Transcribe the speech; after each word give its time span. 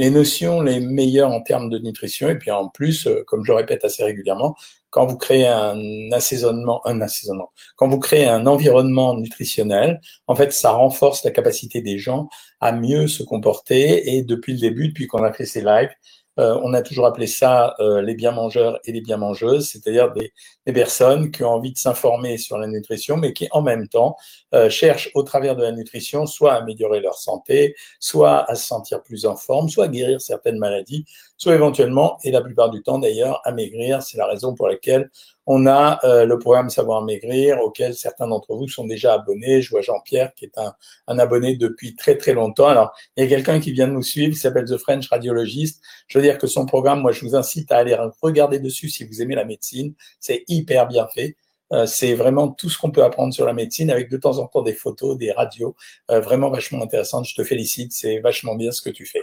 les 0.00 0.10
notions 0.10 0.62
les 0.62 0.80
meilleures 0.80 1.30
en 1.30 1.42
termes 1.42 1.68
de 1.68 1.78
nutrition. 1.78 2.30
Et 2.30 2.38
puis 2.38 2.50
en 2.50 2.68
plus, 2.68 3.06
euh, 3.06 3.22
comme 3.26 3.44
je 3.44 3.52
le 3.52 3.56
répète 3.58 3.84
assez 3.84 4.02
régulièrement, 4.02 4.56
quand 4.88 5.04
vous 5.04 5.18
créez 5.18 5.46
un 5.46 6.10
assaisonnement, 6.10 6.80
un 6.86 7.02
assaisonnement, 7.02 7.52
quand 7.76 7.86
vous 7.86 7.98
créez 7.98 8.26
un 8.26 8.46
environnement 8.46 9.14
nutritionnel, 9.14 10.00
en 10.26 10.34
fait, 10.34 10.54
ça 10.54 10.70
renforce 10.72 11.22
la 11.22 11.30
capacité 11.30 11.82
des 11.82 11.98
gens 11.98 12.28
à 12.60 12.72
mieux 12.72 13.08
se 13.08 13.22
comporter. 13.22 14.14
Et 14.14 14.22
depuis 14.22 14.54
le 14.54 14.58
début, 14.58 14.88
depuis 14.88 15.06
qu'on 15.06 15.22
a 15.22 15.34
fait 15.34 15.44
ces 15.44 15.60
lives, 15.60 15.90
on 16.36 16.72
a 16.74 16.82
toujours 16.82 17.06
appelé 17.06 17.26
ça 17.26 17.74
euh, 17.80 18.00
les 18.02 18.14
bien 18.14 18.30
mangeurs 18.30 18.78
et 18.84 18.92
les 18.92 19.00
bien 19.00 19.16
mangeuses, 19.16 19.68
c'est-à-dire 19.68 20.12
des, 20.12 20.32
personnes 20.72 21.32
qui 21.32 21.42
ont 21.42 21.50
envie 21.50 21.72
de 21.72 21.78
s'informer 21.78 22.38
sur 22.38 22.56
la 22.56 22.68
nutrition, 22.68 23.16
mais 23.16 23.32
qui 23.32 23.48
en 23.50 23.60
même 23.60 23.88
temps 23.88 24.16
euh, 24.54 24.70
cherchent 24.70 25.10
au 25.14 25.24
travers 25.24 25.56
de 25.56 25.62
la 25.62 25.72
nutrition 25.72 26.26
soit 26.26 26.52
à 26.54 26.56
améliorer 26.58 27.00
leur 27.00 27.18
santé, 27.18 27.74
soit 27.98 28.48
à 28.48 28.54
se 28.54 28.66
sentir 28.66 29.02
plus 29.02 29.26
en 29.26 29.34
forme, 29.34 29.68
soit 29.68 29.86
à 29.86 29.88
guérir 29.88 30.20
certaines 30.20 30.58
maladies, 30.58 31.04
soit 31.40 31.54
éventuellement, 31.54 32.18
et 32.22 32.30
la 32.30 32.42
plupart 32.42 32.68
du 32.68 32.82
temps 32.82 32.98
d'ailleurs, 32.98 33.40
à 33.46 33.52
maigrir. 33.52 34.02
C'est 34.02 34.18
la 34.18 34.26
raison 34.26 34.54
pour 34.54 34.68
laquelle 34.68 35.10
on 35.46 35.66
a 35.66 35.98
euh, 36.04 36.26
le 36.26 36.38
programme 36.38 36.68
Savoir 36.68 37.02
Maigrir, 37.02 37.58
auquel 37.62 37.94
certains 37.94 38.28
d'entre 38.28 38.54
vous 38.54 38.68
sont 38.68 38.86
déjà 38.86 39.14
abonnés. 39.14 39.62
Je 39.62 39.70
vois 39.70 39.80
Jean-Pierre 39.80 40.34
qui 40.34 40.44
est 40.44 40.58
un, 40.58 40.74
un, 41.06 41.18
abonné 41.18 41.56
depuis 41.56 41.96
très 41.96 42.18
très 42.18 42.34
longtemps. 42.34 42.68
Alors, 42.68 42.92
il 43.16 43.24
y 43.24 43.26
a 43.26 43.28
quelqu'un 43.28 43.58
qui 43.58 43.72
vient 43.72 43.88
de 43.88 43.94
nous 43.94 44.02
suivre, 44.02 44.34
qui 44.34 44.38
s'appelle 44.38 44.66
The 44.66 44.76
French 44.76 45.08
Radiologist. 45.08 45.80
Je 46.08 46.18
veux 46.18 46.22
dire 46.22 46.36
que 46.36 46.46
son 46.46 46.66
programme, 46.66 47.00
moi, 47.00 47.12
je 47.12 47.24
vous 47.24 47.34
incite 47.34 47.72
à 47.72 47.78
aller 47.78 47.96
regarder 48.20 48.58
dessus 48.58 48.90
si 48.90 49.04
vous 49.04 49.22
aimez 49.22 49.34
la 49.34 49.46
médecine. 49.46 49.94
C'est 50.20 50.44
hyper 50.46 50.88
bien 50.88 51.08
fait. 51.08 51.36
Euh, 51.72 51.86
c'est 51.86 52.14
vraiment 52.14 52.48
tout 52.48 52.68
ce 52.68 52.78
qu'on 52.78 52.90
peut 52.90 53.04
apprendre 53.04 53.32
sur 53.32 53.46
la 53.46 53.52
médecine 53.52 53.90
avec 53.90 54.10
de 54.10 54.16
temps 54.16 54.38
en 54.38 54.46
temps 54.46 54.62
des 54.62 54.72
photos, 54.72 55.16
des 55.16 55.32
radios, 55.32 55.76
euh, 56.10 56.20
vraiment 56.20 56.50
vachement 56.50 56.82
intéressantes. 56.82 57.26
Je 57.26 57.34
te 57.34 57.44
félicite, 57.44 57.92
c'est 57.92 58.18
vachement 58.20 58.54
bien 58.54 58.72
ce 58.72 58.82
que 58.82 58.90
tu 58.90 59.06
fais. 59.06 59.22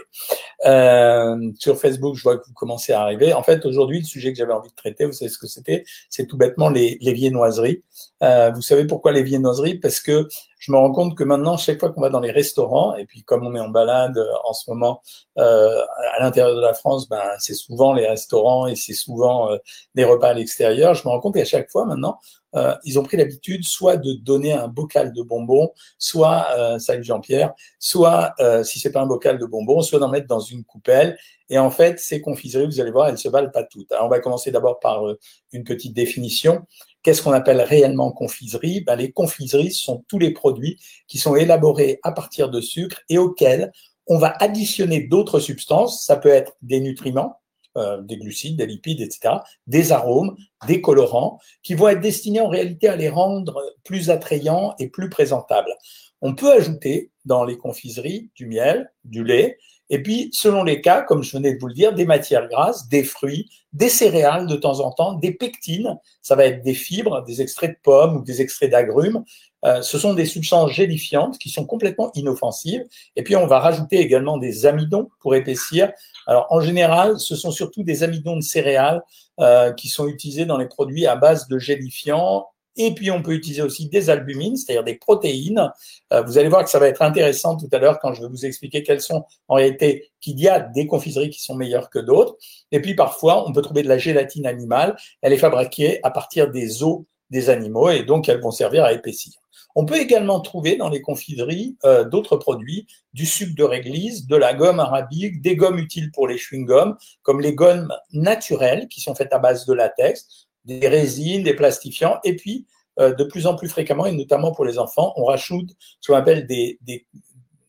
Euh, 0.66 1.52
sur 1.58 1.78
Facebook, 1.78 2.16
je 2.16 2.22
vois 2.22 2.38
que 2.38 2.46
vous 2.46 2.54
commencez 2.54 2.92
à 2.92 3.02
arriver. 3.02 3.32
En 3.32 3.42
fait, 3.42 3.64
aujourd'hui, 3.66 4.00
le 4.00 4.04
sujet 4.04 4.32
que 4.32 4.38
j'avais 4.38 4.52
envie 4.52 4.70
de 4.70 4.74
traiter, 4.74 5.04
vous 5.04 5.12
savez 5.12 5.30
ce 5.30 5.38
que 5.38 5.46
c'était? 5.46 5.84
C'est 6.08 6.26
tout 6.26 6.36
bêtement 6.36 6.70
les, 6.70 6.98
les 7.00 7.12
viennoiseries. 7.12 7.82
Vous 8.20 8.62
savez 8.62 8.86
pourquoi 8.86 9.12
les 9.12 9.22
viennoiseries? 9.22 9.78
Parce 9.78 10.00
que 10.00 10.28
je 10.58 10.72
me 10.72 10.76
rends 10.76 10.92
compte 10.92 11.16
que 11.16 11.24
maintenant, 11.24 11.56
chaque 11.56 11.78
fois 11.78 11.92
qu'on 11.92 12.00
va 12.00 12.10
dans 12.10 12.20
les 12.20 12.32
restaurants, 12.32 12.96
et 12.96 13.06
puis 13.06 13.22
comme 13.22 13.46
on 13.46 13.54
est 13.54 13.60
en 13.60 13.68
balade 13.68 14.20
en 14.44 14.52
ce 14.52 14.68
moment 14.70 15.02
euh, 15.38 15.82
à 16.16 16.20
l'intérieur 16.20 16.56
de 16.56 16.60
la 16.60 16.74
France, 16.74 17.08
ben, 17.08 17.22
c'est 17.38 17.54
souvent 17.54 17.92
les 17.92 18.06
restaurants 18.06 18.66
et 18.66 18.74
c'est 18.74 18.94
souvent 18.94 19.52
euh, 19.52 19.58
des 19.94 20.04
repas 20.04 20.30
à 20.30 20.34
l'extérieur, 20.34 20.94
je 20.94 21.06
me 21.06 21.10
rends 21.10 21.20
compte 21.20 21.34
qu'à 21.34 21.44
chaque 21.44 21.70
fois 21.70 21.84
maintenant, 21.84 22.18
euh, 22.54 22.74
ils 22.84 22.98
ont 22.98 23.02
pris 23.02 23.16
l'habitude 23.16 23.64
soit 23.64 23.96
de 23.96 24.14
donner 24.14 24.52
un 24.52 24.68
bocal 24.68 25.12
de 25.12 25.22
bonbons, 25.22 25.70
soit, 25.98 26.46
euh, 26.56 26.78
salut 26.78 27.04
Jean-Pierre, 27.04 27.52
soit, 27.78 28.32
euh, 28.40 28.64
si 28.64 28.80
c'est 28.80 28.90
pas 28.90 29.02
un 29.02 29.06
bocal 29.06 29.38
de 29.38 29.44
bonbons, 29.44 29.82
soit 29.82 29.98
d'en 29.98 30.08
mettre 30.08 30.26
dans 30.26 30.40
une 30.40 30.64
coupelle. 30.64 31.18
Et 31.50 31.58
en 31.58 31.70
fait, 31.70 31.98
ces 31.98 32.20
confiseries, 32.20 32.66
vous 32.66 32.80
allez 32.80 32.90
voir, 32.90 33.08
elles 33.08 33.18
se 33.18 33.28
valent 33.28 33.50
pas 33.50 33.64
toutes. 33.64 33.90
Alors, 33.92 34.06
on 34.06 34.08
va 34.08 34.20
commencer 34.20 34.50
d'abord 34.50 34.80
par 34.80 35.06
euh, 35.06 35.18
une 35.52 35.64
petite 35.64 35.94
définition. 35.94 36.66
Qu'est-ce 37.02 37.22
qu'on 37.22 37.32
appelle 37.32 37.60
réellement 37.60 38.12
confiserie? 38.12 38.80
Ben, 38.80 38.96
Les 38.96 39.12
confiseries 39.12 39.72
sont 39.72 40.04
tous 40.08 40.18
les 40.18 40.32
produits 40.32 40.78
qui 41.06 41.18
sont 41.18 41.36
élaborés 41.36 42.00
à 42.02 42.12
partir 42.12 42.50
de 42.50 42.60
sucre 42.60 43.00
et 43.08 43.18
auxquels 43.18 43.72
on 44.06 44.18
va 44.18 44.34
additionner 44.40 45.00
d'autres 45.00 45.40
substances. 45.40 46.04
Ça 46.04 46.16
peut 46.16 46.28
être 46.28 46.52
des 46.62 46.80
nutriments, 46.80 47.40
euh, 47.76 48.00
des 48.02 48.16
glucides, 48.16 48.56
des 48.56 48.66
lipides, 48.66 49.00
etc., 49.00 49.34
des 49.66 49.92
arômes, 49.92 50.36
des 50.66 50.80
colorants, 50.80 51.38
qui 51.62 51.74
vont 51.74 51.88
être 51.88 52.00
destinés 52.00 52.40
en 52.40 52.48
réalité 52.48 52.88
à 52.88 52.96
les 52.96 53.08
rendre 53.08 53.62
plus 53.84 54.10
attrayants 54.10 54.74
et 54.78 54.88
plus 54.88 55.08
présentables. 55.10 55.72
On 56.20 56.34
peut 56.34 56.52
ajouter 56.52 57.12
dans 57.24 57.44
les 57.44 57.56
confiseries 57.56 58.30
du 58.34 58.46
miel, 58.46 58.92
du 59.04 59.22
lait, 59.22 59.58
et 59.90 60.02
puis, 60.02 60.28
selon 60.32 60.64
les 60.64 60.80
cas, 60.80 61.02
comme 61.02 61.22
je 61.22 61.36
venais 61.36 61.54
de 61.54 61.58
vous 61.58 61.68
le 61.68 61.74
dire, 61.74 61.94
des 61.94 62.04
matières 62.04 62.48
grasses, 62.48 62.88
des 62.88 63.04
fruits, 63.04 63.48
des 63.72 63.88
céréales 63.88 64.46
de 64.46 64.56
temps 64.56 64.80
en 64.80 64.92
temps, 64.92 65.14
des 65.14 65.32
pectines, 65.32 65.98
ça 66.20 66.34
va 66.34 66.44
être 66.44 66.62
des 66.62 66.74
fibres, 66.74 67.24
des 67.24 67.40
extraits 67.40 67.70
de 67.70 67.78
pommes 67.82 68.16
ou 68.16 68.22
des 68.22 68.42
extraits 68.42 68.70
d'agrumes. 68.70 69.24
Euh, 69.64 69.82
ce 69.82 69.98
sont 69.98 70.14
des 70.14 70.26
substances 70.26 70.72
gélifiantes 70.72 71.38
qui 71.38 71.48
sont 71.48 71.64
complètement 71.64 72.12
inoffensives. 72.14 72.84
Et 73.16 73.22
puis, 73.22 73.34
on 73.34 73.46
va 73.46 73.60
rajouter 73.60 73.98
également 73.98 74.36
des 74.36 74.66
amidons 74.66 75.08
pour 75.20 75.34
épaissir. 75.34 75.90
Alors, 76.26 76.46
en 76.50 76.60
général, 76.60 77.18
ce 77.18 77.34
sont 77.34 77.50
surtout 77.50 77.82
des 77.82 78.02
amidons 78.02 78.36
de 78.36 78.42
céréales 78.42 79.02
euh, 79.40 79.72
qui 79.72 79.88
sont 79.88 80.06
utilisés 80.06 80.44
dans 80.44 80.58
les 80.58 80.68
produits 80.68 81.06
à 81.06 81.16
base 81.16 81.48
de 81.48 81.58
gélifiants 81.58 82.46
et 82.78 82.94
puis, 82.94 83.10
on 83.10 83.22
peut 83.22 83.32
utiliser 83.32 83.62
aussi 83.62 83.88
des 83.88 84.08
albumines, 84.08 84.56
c'est-à-dire 84.56 84.84
des 84.84 84.94
protéines. 84.94 85.70
Euh, 86.12 86.22
vous 86.22 86.38
allez 86.38 86.48
voir 86.48 86.64
que 86.64 86.70
ça 86.70 86.78
va 86.78 86.88
être 86.88 87.02
intéressant 87.02 87.56
tout 87.56 87.68
à 87.72 87.78
l'heure 87.78 87.98
quand 87.98 88.14
je 88.14 88.22
vais 88.22 88.28
vous 88.28 88.46
expliquer 88.46 88.84
quelles 88.84 89.00
sont 89.00 89.24
en 89.48 89.56
réalité 89.56 90.10
qu'il 90.20 90.38
y 90.38 90.48
a 90.48 90.60
des 90.60 90.86
confiseries 90.86 91.30
qui 91.30 91.42
sont 91.42 91.56
meilleures 91.56 91.90
que 91.90 91.98
d'autres. 91.98 92.36
Et 92.70 92.80
puis, 92.80 92.94
parfois, 92.94 93.48
on 93.48 93.52
peut 93.52 93.62
trouver 93.62 93.82
de 93.82 93.88
la 93.88 93.98
gélatine 93.98 94.46
animale. 94.46 94.96
Elle 95.20 95.32
est 95.32 95.38
fabriquée 95.38 95.98
à 96.04 96.10
partir 96.10 96.50
des 96.50 96.82
os 96.82 97.02
des 97.30 97.50
animaux 97.50 97.90
et 97.90 98.04
donc 98.04 98.28
elles 98.28 98.40
vont 98.40 98.50
servir 98.50 98.84
à 98.84 98.92
épaissir. 98.92 99.34
On 99.74 99.84
peut 99.84 99.98
également 99.98 100.40
trouver 100.40 100.76
dans 100.76 100.88
les 100.88 101.02
confiseries 101.02 101.76
euh, 101.84 102.04
d'autres 102.04 102.36
produits, 102.36 102.86
du 103.12 103.26
sucre 103.26 103.54
de 103.54 103.64
réglisse, 103.64 104.26
de 104.26 104.36
la 104.36 104.54
gomme 104.54 104.80
arabique, 104.80 105.42
des 105.42 105.56
gommes 105.56 105.78
utiles 105.78 106.10
pour 106.10 106.26
les 106.26 106.36
chewing-gums, 106.36 106.96
comme 107.22 107.40
les 107.40 107.54
gommes 107.54 107.92
naturelles 108.12 108.88
qui 108.88 109.00
sont 109.00 109.14
faites 109.14 109.32
à 109.32 109.38
base 109.38 109.66
de 109.66 109.74
latex, 109.74 110.47
des 110.64 110.88
résines, 110.88 111.42
des 111.42 111.54
plastifiants, 111.54 112.18
et 112.24 112.36
puis 112.36 112.66
euh, 113.00 113.14
de 113.14 113.24
plus 113.24 113.46
en 113.46 113.54
plus 113.54 113.68
fréquemment, 113.68 114.06
et 114.06 114.12
notamment 114.12 114.52
pour 114.52 114.64
les 114.64 114.78
enfants, 114.78 115.12
on 115.16 115.24
rajoute 115.24 115.70
ce 116.00 116.10
qu'on 116.10 116.18
appelle 116.18 116.46
des, 116.46 116.78
des, 116.82 117.06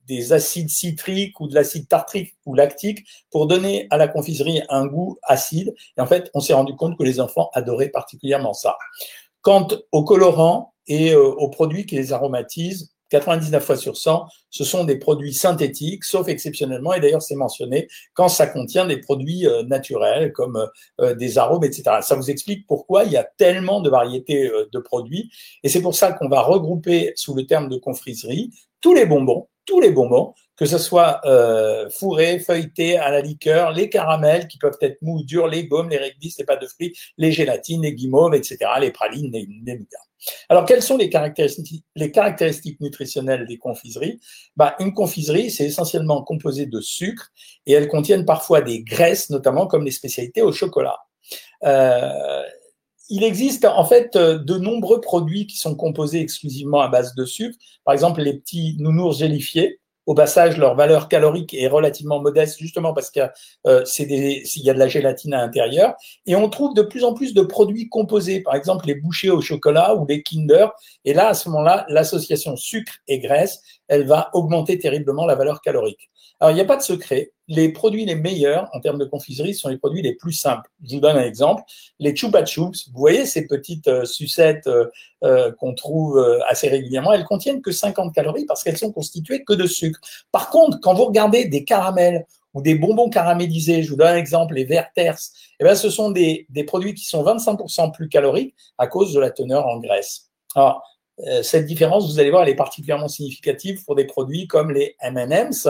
des, 0.07 0.33
acides 0.33 0.69
citriques 0.69 1.39
ou 1.39 1.47
de 1.47 1.53
l'acide 1.53 1.87
tartrique 1.87 2.35
ou 2.47 2.55
lactique 2.55 3.05
pour 3.29 3.45
donner 3.45 3.85
à 3.91 3.97
la 3.97 4.07
confiserie 4.07 4.63
un 4.69 4.87
goût 4.87 5.19
acide. 5.21 5.75
Et 5.97 6.01
en 6.01 6.07
fait, 6.07 6.31
on 6.33 6.39
s'est 6.39 6.53
rendu 6.53 6.75
compte 6.75 6.97
que 6.97 7.03
les 7.03 7.19
enfants 7.19 7.51
adoraient 7.53 7.89
particulièrement 7.89 8.53
ça. 8.53 8.75
Quant 9.41 9.67
aux 9.91 10.03
colorants 10.03 10.73
et 10.87 11.13
euh, 11.13 11.23
aux 11.23 11.49
produits 11.49 11.85
qui 11.85 11.95
les 11.95 12.11
aromatisent, 12.11 12.91
99 13.09 13.63
fois 13.63 13.77
sur 13.77 13.97
100, 13.97 14.27
ce 14.49 14.63
sont 14.63 14.83
des 14.83 14.97
produits 14.97 15.33
synthétiques, 15.33 16.03
sauf 16.03 16.27
exceptionnellement, 16.27 16.93
et 16.93 16.99
d'ailleurs 16.99 17.21
c'est 17.21 17.35
mentionné, 17.35 17.87
quand 18.13 18.29
ça 18.29 18.47
contient 18.47 18.85
des 18.85 18.97
produits 18.97 19.47
euh, 19.47 19.63
naturels 19.63 20.31
comme 20.33 20.57
euh, 20.57 20.67
euh, 21.01 21.15
des 21.15 21.37
arômes, 21.37 21.63
etc. 21.63 21.83
Ça 22.01 22.15
vous 22.15 22.29
explique 22.29 22.65
pourquoi 22.67 23.03
il 23.03 23.11
y 23.11 23.17
a 23.17 23.23
tellement 23.23 23.81
de 23.81 23.89
variétés 23.89 24.49
de 24.71 24.79
produits, 24.79 25.29
et 25.63 25.69
c'est 25.69 25.81
pour 25.81 25.95
ça 25.95 26.13
qu'on 26.13 26.29
va 26.29 26.41
regrouper 26.41 27.13
sous 27.15 27.35
le 27.35 27.45
terme 27.45 27.69
de 27.69 27.77
confiserie 27.77 28.51
tous 28.81 28.93
les 28.93 29.05
bonbons, 29.05 29.47
tous 29.65 29.81
les 29.81 29.91
bonbons, 29.91 30.33
que 30.55 30.65
ce 30.65 30.77
soit 30.77 31.21
euh, 31.25 31.89
fourré, 31.89 32.39
feuilleté, 32.39 32.97
à 32.97 33.11
la 33.11 33.21
liqueur, 33.21 33.71
les 33.71 33.89
caramels 33.89 34.47
qui 34.47 34.57
peuvent 34.57 34.77
être 34.81 35.01
mous, 35.01 35.23
durs, 35.23 35.47
les 35.47 35.67
gommes, 35.67 35.89
les 35.89 35.97
réglisses, 35.97 36.37
les 36.37 36.43
pâtes 36.43 36.61
de 36.61 36.67
fruits, 36.67 36.93
les 37.17 37.31
gélatines, 37.31 37.81
les 37.83 37.93
guimauves, 37.93 38.35
etc., 38.35 38.57
les 38.79 38.91
pralines, 38.91 39.31
les, 39.31 39.47
les. 39.65 39.79
Alors, 40.49 40.65
quelles 40.65 40.81
sont 40.81 40.97
les 40.97 41.09
caractéristiques, 41.09 41.85
les 41.95 42.11
caractéristiques 42.11 42.79
nutritionnelles 42.81 43.45
des 43.47 43.57
confiseries? 43.57 44.19
Bah, 44.55 44.75
Une 44.79 44.93
confiserie, 44.93 45.51
c'est 45.51 45.65
essentiellement 45.65 46.23
composé 46.23 46.65
de 46.65 46.81
sucre 46.81 47.29
et 47.65 47.73
elles 47.73 47.87
contiennent 47.87 48.25
parfois 48.25 48.61
des 48.61 48.83
graisses, 48.83 49.29
notamment 49.29 49.67
comme 49.67 49.85
les 49.85 49.91
spécialités 49.91 50.41
au 50.41 50.51
chocolat. 50.51 50.97
Euh, 51.63 52.43
il 53.09 53.23
existe 53.23 53.65
en 53.65 53.85
fait 53.85 54.15
de 54.15 54.57
nombreux 54.57 55.01
produits 55.01 55.47
qui 55.47 55.57
sont 55.57 55.75
composés 55.75 56.21
exclusivement 56.21 56.81
à 56.81 56.89
base 56.89 57.15
de 57.15 57.25
sucre. 57.25 57.57
Par 57.83 57.93
exemple, 57.93 58.21
les 58.21 58.37
petits 58.37 58.75
nounours 58.79 59.17
gélifiés, 59.17 59.79
au 60.05 60.15
passage, 60.15 60.57
leur 60.57 60.75
valeur 60.75 61.07
calorique 61.07 61.53
est 61.53 61.67
relativement 61.67 62.19
modeste, 62.19 62.57
justement 62.59 62.93
parce 62.93 63.11
qu'il 63.11 63.29
euh, 63.67 63.83
y 63.97 64.69
a 64.69 64.73
de 64.73 64.79
la 64.79 64.87
gélatine 64.87 65.33
à 65.33 65.37
l'intérieur. 65.37 65.93
Et 66.25 66.35
on 66.35 66.49
trouve 66.49 66.73
de 66.73 66.81
plus 66.81 67.03
en 67.03 67.13
plus 67.13 67.33
de 67.33 67.41
produits 67.41 67.89
composés, 67.89 68.41
par 68.41 68.55
exemple 68.55 68.87
les 68.87 68.95
bouchées 68.95 69.29
au 69.29 69.41
chocolat 69.41 69.95
ou 69.95 70.05
les 70.07 70.23
Kinder. 70.23 70.67
Et 71.05 71.13
là, 71.13 71.29
à 71.29 71.33
ce 71.33 71.49
moment-là, 71.49 71.85
l'association 71.89 72.55
sucre 72.55 72.93
et 73.07 73.19
graisse, 73.19 73.61
elle 73.87 74.05
va 74.05 74.29
augmenter 74.33 74.79
terriblement 74.79 75.25
la 75.25 75.35
valeur 75.35 75.61
calorique. 75.61 76.09
Alors, 76.39 76.51
il 76.51 76.55
n'y 76.55 76.61
a 76.61 76.65
pas 76.65 76.77
de 76.77 76.81
secret. 76.81 77.31
Les 77.49 77.69
produits 77.69 78.05
les 78.05 78.13
meilleurs 78.13 78.69
en 78.73 78.79
termes 78.79 78.99
de 78.99 79.05
confiserie 79.05 79.55
sont 79.55 79.69
les 79.69 79.77
produits 79.77 80.03
les 80.03 80.13
plus 80.13 80.33
simples. 80.33 80.69
Je 80.87 80.93
vous 80.93 81.01
donne 81.01 81.17
un 81.17 81.23
exemple. 81.23 81.63
Les 81.97 82.15
Chupa 82.15 82.45
Chups, 82.45 82.89
vous 82.93 82.99
voyez 82.99 83.25
ces 83.25 83.47
petites 83.47 83.87
euh, 83.87 84.05
sucettes 84.05 84.67
euh, 84.67 84.85
euh, 85.23 85.51
qu'on 85.53 85.73
trouve 85.73 86.23
assez 86.47 86.69
régulièrement, 86.69 87.11
elles 87.11 87.25
contiennent 87.25 87.61
que 87.63 87.71
50 87.71 88.13
calories 88.13 88.45
parce 88.45 88.63
qu'elles 88.63 88.77
sont 88.77 88.91
constituées 88.91 89.43
que 89.43 89.53
de 89.53 89.65
sucre. 89.65 89.99
Par 90.31 90.51
contre, 90.51 90.79
quand 90.79 90.93
vous 90.93 91.05
regardez 91.05 91.45
des 91.45 91.63
caramels 91.63 92.27
ou 92.53 92.61
des 92.61 92.75
bonbons 92.75 93.09
caramélisés, 93.09 93.81
je 93.81 93.89
vous 93.89 93.95
donne 93.95 94.07
un 94.07 94.15
exemple, 94.15 94.53
les 94.53 94.65
Werther's, 94.65 95.33
eh 95.59 95.63
bien, 95.63 95.73
ce 95.73 95.89
sont 95.89 96.11
des, 96.11 96.45
des 96.49 96.63
produits 96.63 96.93
qui 96.93 97.05
sont 97.05 97.23
25% 97.23 97.91
plus 97.91 98.09
caloriques 98.09 98.55
à 98.77 98.85
cause 98.85 99.11
de 99.11 99.19
la 99.19 99.31
teneur 99.31 99.65
en 99.65 99.79
graisse. 99.79 100.29
Cette 101.43 101.65
différence, 101.65 102.09
vous 102.09 102.19
allez 102.19 102.29
voir, 102.29 102.43
elle 102.43 102.49
est 102.49 102.55
particulièrement 102.55 103.07
significative 103.07 103.83
pour 103.83 103.95
des 103.95 104.05
produits 104.05 104.47
comme 104.47 104.71
les 104.71 104.95
M&M's, 105.01 105.67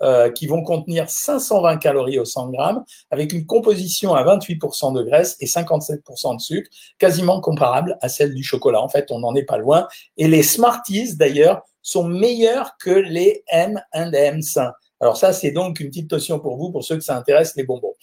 euh, 0.00 0.30
qui 0.30 0.46
vont 0.46 0.62
contenir 0.62 1.10
520 1.10 1.78
calories 1.78 2.20
au 2.20 2.24
100 2.24 2.50
grammes, 2.50 2.84
avec 3.10 3.32
une 3.32 3.46
composition 3.46 4.14
à 4.14 4.22
28% 4.22 4.92
de 4.92 5.02
graisse 5.02 5.36
et 5.40 5.46
57% 5.46 6.36
de 6.36 6.40
sucre, 6.40 6.70
quasiment 6.98 7.40
comparable 7.40 7.98
à 8.00 8.08
celle 8.08 8.32
du 8.32 8.44
chocolat. 8.44 8.80
En 8.80 8.88
fait, 8.88 9.10
on 9.10 9.18
n'en 9.18 9.34
est 9.34 9.42
pas 9.42 9.58
loin. 9.58 9.88
Et 10.16 10.28
les 10.28 10.44
Smarties, 10.44 11.16
d'ailleurs, 11.16 11.62
sont 11.82 12.04
meilleurs 12.04 12.76
que 12.78 12.90
les 12.90 13.42
M&M's. 13.48 14.60
Alors 15.00 15.16
ça, 15.16 15.32
c'est 15.32 15.52
donc 15.52 15.80
une 15.80 15.88
petite 15.88 16.10
notion 16.10 16.40
pour 16.40 16.56
vous, 16.56 16.72
pour 16.72 16.84
ceux 16.84 16.96
que 16.96 17.04
ça 17.04 17.16
intéresse, 17.16 17.54
les 17.56 17.64
bonbons. 17.64 17.94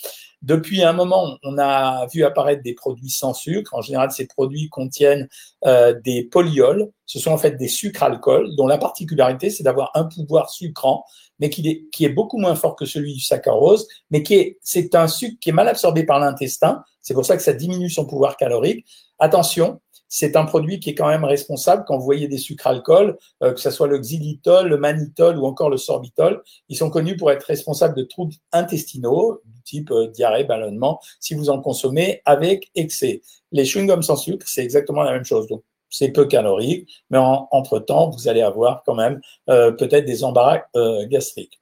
Depuis 0.42 0.84
un 0.84 0.94
moment, 0.94 1.38
on 1.44 1.58
a 1.58 2.08
vu 2.08 2.24
apparaître 2.24 2.64
des 2.64 2.74
produits 2.74 3.10
sans 3.10 3.34
sucre. 3.34 3.74
En 3.74 3.82
général, 3.82 4.12
ces 4.12 4.28
produits 4.28 4.70
contiennent 4.70 5.28
euh, 5.66 5.94
des 6.04 6.24
polyols. 6.24 6.90
Ce 7.06 7.20
sont 7.20 7.32
en 7.32 7.38
fait 7.38 7.58
des 7.58 7.68
sucres 7.68 8.04
alcools 8.04 8.56
dont 8.56 8.68
la 8.68 8.78
particularité, 8.78 9.50
c'est 9.50 9.64
d'avoir 9.64 9.92
un 9.96 10.06
pouvoir 10.06 10.50
sucrant, 10.50 11.04
mais 11.40 11.50
qui 11.50 11.68
est, 11.68 11.90
qui 11.92 12.06
est 12.06 12.10
beaucoup 12.10 12.38
moins 12.38 12.56
fort 12.56 12.76
que 12.76 12.86
celui 12.86 13.14
du 13.14 13.22
saccharose, 13.22 13.88
mais 14.10 14.24
qui 14.24 14.36
est, 14.36 14.60
c'est 14.62 14.96
un 14.96 15.08
sucre 15.08 15.38
qui 15.42 15.50
est 15.50 15.54
mal 15.54 15.68
absorbé 15.68 16.04
par 16.04 16.20
l'intestin. 16.20 16.84
C'est 17.02 17.14
pour 17.14 17.26
ça 17.26 17.36
que 17.36 17.44
ça 17.44 17.54
diminue 17.54 17.90
son 17.90 18.06
pouvoir 18.06 18.38
calorique. 18.38 18.86
Attention, 19.20 19.82
c'est 20.08 20.36
un 20.36 20.46
produit 20.46 20.80
qui 20.80 20.92
est 20.92 20.96
quand 20.96 21.08
même 21.08 21.24
responsable 21.24 21.84
quand 21.88 21.98
vous 21.98 22.06
voyez 22.06 22.28
des 22.28 22.38
sucres 22.38 22.68
alcool, 22.68 23.18
euh, 23.44 23.54
que 23.54 23.60
ce 23.60 23.72
soit 23.72 23.88
le 23.88 24.00
xylitol, 24.00 24.68
le 24.68 24.78
mannitol 24.78 25.38
ou 25.38 25.46
encore 25.46 25.70
le 25.70 25.78
sorbitol. 25.78 26.44
Ils 26.70 26.78
sont 26.78 26.90
connus 26.90 27.18
pour 27.18 27.32
être 27.32 27.44
responsables 27.44 27.96
de 27.96 28.04
troubles 28.04 28.34
intestinaux, 28.52 29.42
du 29.46 29.62
type 29.64 29.92
euh, 29.92 30.08
diarrhée, 30.08 30.44
ballonnement, 30.44 31.00
si 31.20 31.34
vous 31.34 31.50
en 31.50 31.62
consommez 31.62 32.22
avec 32.26 32.72
excès. 32.76 33.22
Les 33.52 33.64
chewing-gums 33.64 34.04
sans 34.04 34.16
sucre, 34.16 34.46
c'est 34.48 34.64
exactement 34.64 35.04
la 35.04 35.12
même 35.12 35.26
chose. 35.26 35.48
Donc, 35.48 35.64
c'est 35.90 36.10
peu 36.10 36.26
calorique, 36.26 36.90
mais 37.10 37.18
entre-temps, 37.18 38.10
vous 38.10 38.28
allez 38.28 38.42
avoir 38.42 38.84
quand 38.86 38.96
même 38.96 39.22
euh, 39.50 39.72
peut-être 39.72 40.06
des 40.06 40.24
embarras 40.24 40.64
gastriques. 41.08 41.62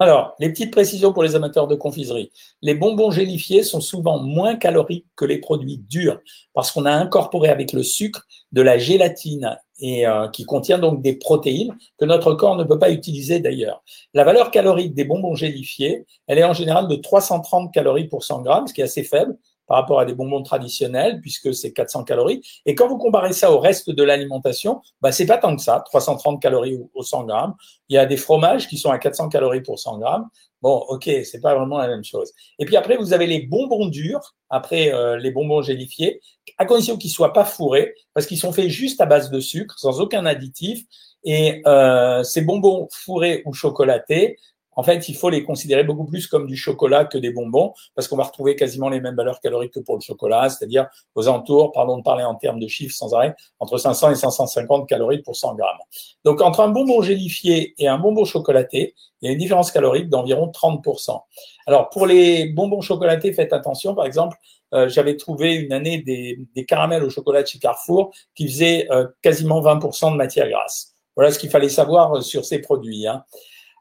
Alors, 0.00 0.36
les 0.38 0.48
petites 0.48 0.70
précisions 0.70 1.12
pour 1.12 1.24
les 1.24 1.34
amateurs 1.34 1.66
de 1.66 1.74
confiserie. 1.74 2.30
Les 2.62 2.74
bonbons 2.74 3.10
gélifiés 3.10 3.64
sont 3.64 3.80
souvent 3.80 4.20
moins 4.20 4.54
caloriques 4.54 5.06
que 5.16 5.24
les 5.24 5.38
produits 5.38 5.78
durs 5.78 6.20
parce 6.54 6.70
qu'on 6.70 6.86
a 6.86 6.92
incorporé 6.92 7.48
avec 7.48 7.72
le 7.72 7.82
sucre 7.82 8.24
de 8.52 8.62
la 8.62 8.78
gélatine 8.78 9.58
et 9.80 10.06
euh, 10.06 10.28
qui 10.28 10.44
contient 10.44 10.78
donc 10.78 11.02
des 11.02 11.14
protéines 11.14 11.76
que 11.98 12.04
notre 12.04 12.34
corps 12.34 12.54
ne 12.54 12.62
peut 12.62 12.78
pas 12.78 12.92
utiliser 12.92 13.40
d'ailleurs. 13.40 13.82
La 14.14 14.22
valeur 14.22 14.52
calorique 14.52 14.94
des 14.94 15.04
bonbons 15.04 15.34
gélifiés, 15.34 16.06
elle 16.28 16.38
est 16.38 16.44
en 16.44 16.54
général 16.54 16.86
de 16.86 16.94
330 16.94 17.74
calories 17.74 18.06
pour 18.06 18.22
100 18.22 18.42
grammes, 18.42 18.66
ce 18.68 18.74
qui 18.74 18.80
est 18.80 18.84
assez 18.84 19.02
faible 19.02 19.36
par 19.68 19.76
rapport 19.76 20.00
à 20.00 20.04
des 20.04 20.14
bonbons 20.14 20.42
traditionnels, 20.42 21.20
puisque 21.20 21.54
c'est 21.54 21.72
400 21.72 22.04
calories. 22.04 22.42
Et 22.66 22.74
quand 22.74 22.88
vous 22.88 22.98
comparez 22.98 23.32
ça 23.32 23.52
au 23.52 23.60
reste 23.60 23.90
de 23.90 24.02
l'alimentation, 24.02 24.80
bah, 25.00 25.12
c'est 25.12 25.26
pas 25.26 25.38
tant 25.38 25.54
que 25.54 25.62
ça, 25.62 25.82
330 25.84 26.42
calories 26.42 26.78
au 26.94 27.02
100 27.02 27.24
grammes. 27.24 27.54
Il 27.88 27.94
y 27.94 27.98
a 27.98 28.06
des 28.06 28.16
fromages 28.16 28.66
qui 28.66 28.78
sont 28.78 28.90
à 28.90 28.98
400 28.98 29.28
calories 29.28 29.60
pour 29.60 29.78
100 29.78 29.98
grammes. 29.98 30.26
Bon, 30.60 30.84
ok, 30.88 31.08
c'est 31.24 31.40
pas 31.40 31.54
vraiment 31.54 31.78
la 31.78 31.86
même 31.86 32.02
chose. 32.02 32.32
Et 32.58 32.64
puis 32.64 32.76
après, 32.76 32.96
vous 32.96 33.12
avez 33.12 33.26
les 33.26 33.46
bonbons 33.46 33.86
durs, 33.86 34.34
après 34.50 34.92
euh, 34.92 35.16
les 35.16 35.30
bonbons 35.30 35.62
gélifiés, 35.62 36.20
à 36.56 36.64
condition 36.64 36.96
qu'ils 36.96 37.10
soient 37.10 37.32
pas 37.32 37.44
fourrés, 37.44 37.94
parce 38.12 38.26
qu'ils 38.26 38.38
sont 38.38 38.52
faits 38.52 38.68
juste 38.68 39.00
à 39.00 39.06
base 39.06 39.30
de 39.30 39.38
sucre, 39.38 39.78
sans 39.78 40.00
aucun 40.00 40.26
additif. 40.26 40.84
Et 41.24 41.62
euh, 41.66 42.22
ces 42.24 42.42
bonbons 42.42 42.88
fourrés 42.90 43.42
ou 43.44 43.52
chocolatés, 43.52 44.38
en 44.78 44.84
fait, 44.84 45.08
il 45.08 45.16
faut 45.16 45.28
les 45.28 45.42
considérer 45.42 45.82
beaucoup 45.82 46.04
plus 46.04 46.28
comme 46.28 46.46
du 46.46 46.56
chocolat 46.56 47.04
que 47.04 47.18
des 47.18 47.32
bonbons, 47.32 47.74
parce 47.96 48.06
qu'on 48.06 48.16
va 48.16 48.22
retrouver 48.22 48.54
quasiment 48.54 48.88
les 48.88 49.00
mêmes 49.00 49.16
valeurs 49.16 49.40
caloriques 49.40 49.72
que 49.74 49.80
pour 49.80 49.96
le 49.96 50.00
chocolat, 50.00 50.48
c'est-à-dire 50.50 50.86
aux 51.16 51.26
alentours, 51.26 51.72
pardon 51.72 51.98
de 51.98 52.04
parler 52.04 52.22
en 52.22 52.36
termes 52.36 52.60
de 52.60 52.68
chiffres 52.68 52.94
sans 52.94 53.12
arrêt, 53.12 53.34
entre 53.58 53.76
500 53.76 54.12
et 54.12 54.14
550 54.14 54.88
calories 54.88 55.18
pour 55.18 55.34
100 55.34 55.56
grammes. 55.56 55.78
Donc, 56.24 56.40
entre 56.42 56.60
un 56.60 56.68
bonbon 56.68 57.02
gélifié 57.02 57.74
et 57.78 57.88
un 57.88 57.98
bonbon 57.98 58.24
chocolaté, 58.24 58.94
il 59.20 59.26
y 59.26 59.28
a 59.30 59.32
une 59.32 59.38
différence 59.40 59.72
calorique 59.72 60.10
d'environ 60.10 60.46
30%. 60.46 61.22
Alors, 61.66 61.90
pour 61.90 62.06
les 62.06 62.46
bonbons 62.46 62.80
chocolatés, 62.80 63.32
faites 63.32 63.52
attention. 63.52 63.96
Par 63.96 64.06
exemple, 64.06 64.36
euh, 64.74 64.88
j'avais 64.88 65.16
trouvé 65.16 65.54
une 65.54 65.72
année 65.72 66.02
des, 66.02 66.64
caramels 66.66 67.02
au 67.02 67.10
chocolat 67.10 67.42
de 67.42 67.48
chez 67.48 67.58
Carrefour 67.58 68.14
qui 68.36 68.46
faisaient 68.46 68.86
euh, 68.92 69.08
quasiment 69.22 69.60
20% 69.60 70.12
de 70.12 70.16
matière 70.16 70.48
grasse. 70.48 70.94
Voilà 71.16 71.32
ce 71.32 71.40
qu'il 71.40 71.50
fallait 71.50 71.68
savoir 71.68 72.18
euh, 72.18 72.20
sur 72.20 72.44
ces 72.44 72.60
produits. 72.60 73.08
Hein. 73.08 73.24